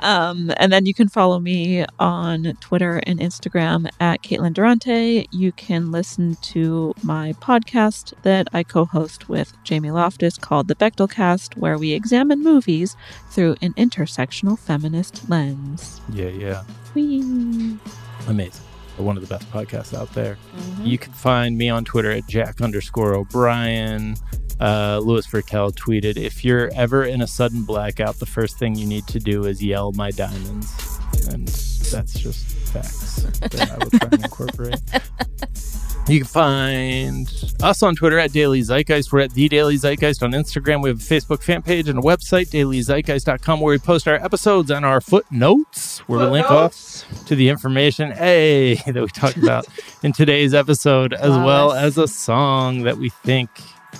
[0.00, 5.26] Um, and then you can follow me on Twitter and Instagram at Caitlin Durante.
[5.32, 10.74] You can listen to my podcast that I co host with Jamie Loftus called The
[10.74, 12.96] Bechdel Cast, where we examine movies
[13.30, 16.00] through an intersectional feminist lens.
[16.12, 16.64] Yeah, yeah.
[16.94, 17.78] Whee!
[18.26, 18.64] Amazing.
[18.96, 20.36] One of the best podcasts out there.
[20.82, 24.16] You can find me on Twitter at Jack underscore O'Brien.
[24.60, 28.86] Uh, Louis Virtel tweeted, if you're ever in a sudden blackout, the first thing you
[28.86, 30.72] need to do is yell my diamonds.
[31.28, 34.80] And that's just facts that I will try and incorporate.
[36.08, 39.12] You can find us on Twitter at Daily Zeitgeist.
[39.12, 40.82] We're at The Daily Zeitgeist on Instagram.
[40.82, 44.70] We have a Facebook fan page and a website, dailyzeitgeist.com, where we post our episodes
[44.70, 49.66] and our footnotes, where we link off to the information A that we talked about
[50.02, 53.50] in today's episode, as well as a song that we think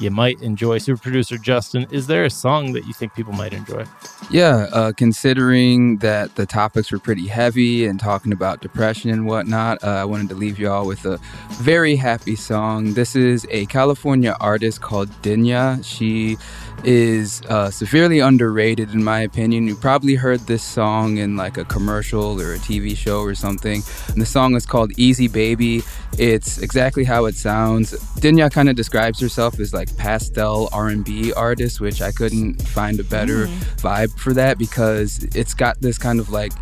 [0.00, 0.78] you might enjoy.
[0.78, 3.84] Super producer Justin, is there a song that you think people might enjoy?
[4.30, 9.82] Yeah, uh, considering that the topics were pretty heavy and talking about depression and whatnot,
[9.82, 11.18] uh, I wanted to leave y'all with a
[11.52, 12.94] very happy song.
[12.94, 15.84] This is a California artist called Dinya.
[15.84, 16.36] She
[16.84, 19.66] is uh, severely underrated, in my opinion.
[19.66, 23.82] You probably heard this song in like a commercial or a TV show or something.
[24.08, 25.82] And the song is called Easy Baby.
[26.18, 27.92] It's exactly how it sounds.
[28.20, 33.04] Dinya kind of describes herself as like pastel R&B artist, which I couldn't find a
[33.04, 36.52] better vibe for that because it's got this kind of like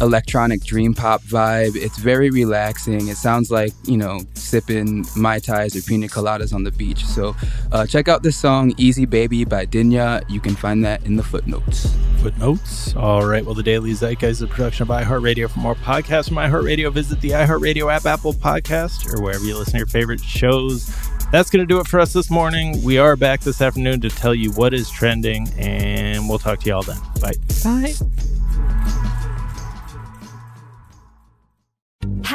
[0.00, 1.76] electronic dream pop vibe.
[1.76, 3.08] It's very relaxing.
[3.08, 7.04] It sounds like, you know, sipping Mai Tais or pina coladas on the beach.
[7.04, 7.36] So
[7.72, 10.28] uh, check out this song, Easy Baby by Dinya.
[10.28, 11.94] You can find that in the footnotes.
[12.20, 12.94] Footnotes.
[12.96, 13.44] All right.
[13.44, 15.50] Well, the Daily Zeitgeist is a production of iHeartRadio.
[15.50, 19.72] For more podcasts from iHeartRadio, visit the iHeartRadio app, Apple Podcast, or wherever you listen
[19.72, 20.94] to your favorite shows.
[21.32, 22.82] That's going to do it for us this morning.
[22.82, 26.66] We are back this afternoon to tell you what is trending, and we'll talk to
[26.66, 26.98] you all then.
[27.20, 27.34] Bye.
[27.62, 28.39] Bye.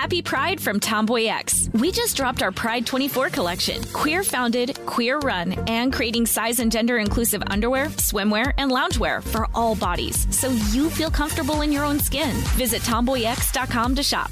[0.06, 1.74] Happy Pride from TomboyX.
[1.74, 3.84] We just dropped our Pride 24 collection.
[3.86, 9.48] Queer founded, queer run, and creating size and gender inclusive underwear, swimwear, and loungewear for
[9.56, 12.36] all bodies so you feel comfortable in your own skin.
[12.54, 14.30] Visit tomboyx.com to shop.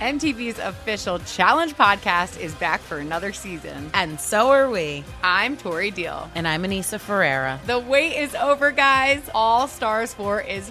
[0.00, 3.90] MTV's official challenge podcast is back for another season.
[3.94, 5.02] And so are we.
[5.24, 6.30] I'm Tori Deal.
[6.36, 7.60] And I'm Anissa Ferreira.
[7.66, 9.28] The wait is over, guys.
[9.34, 10.70] All Stars 4 is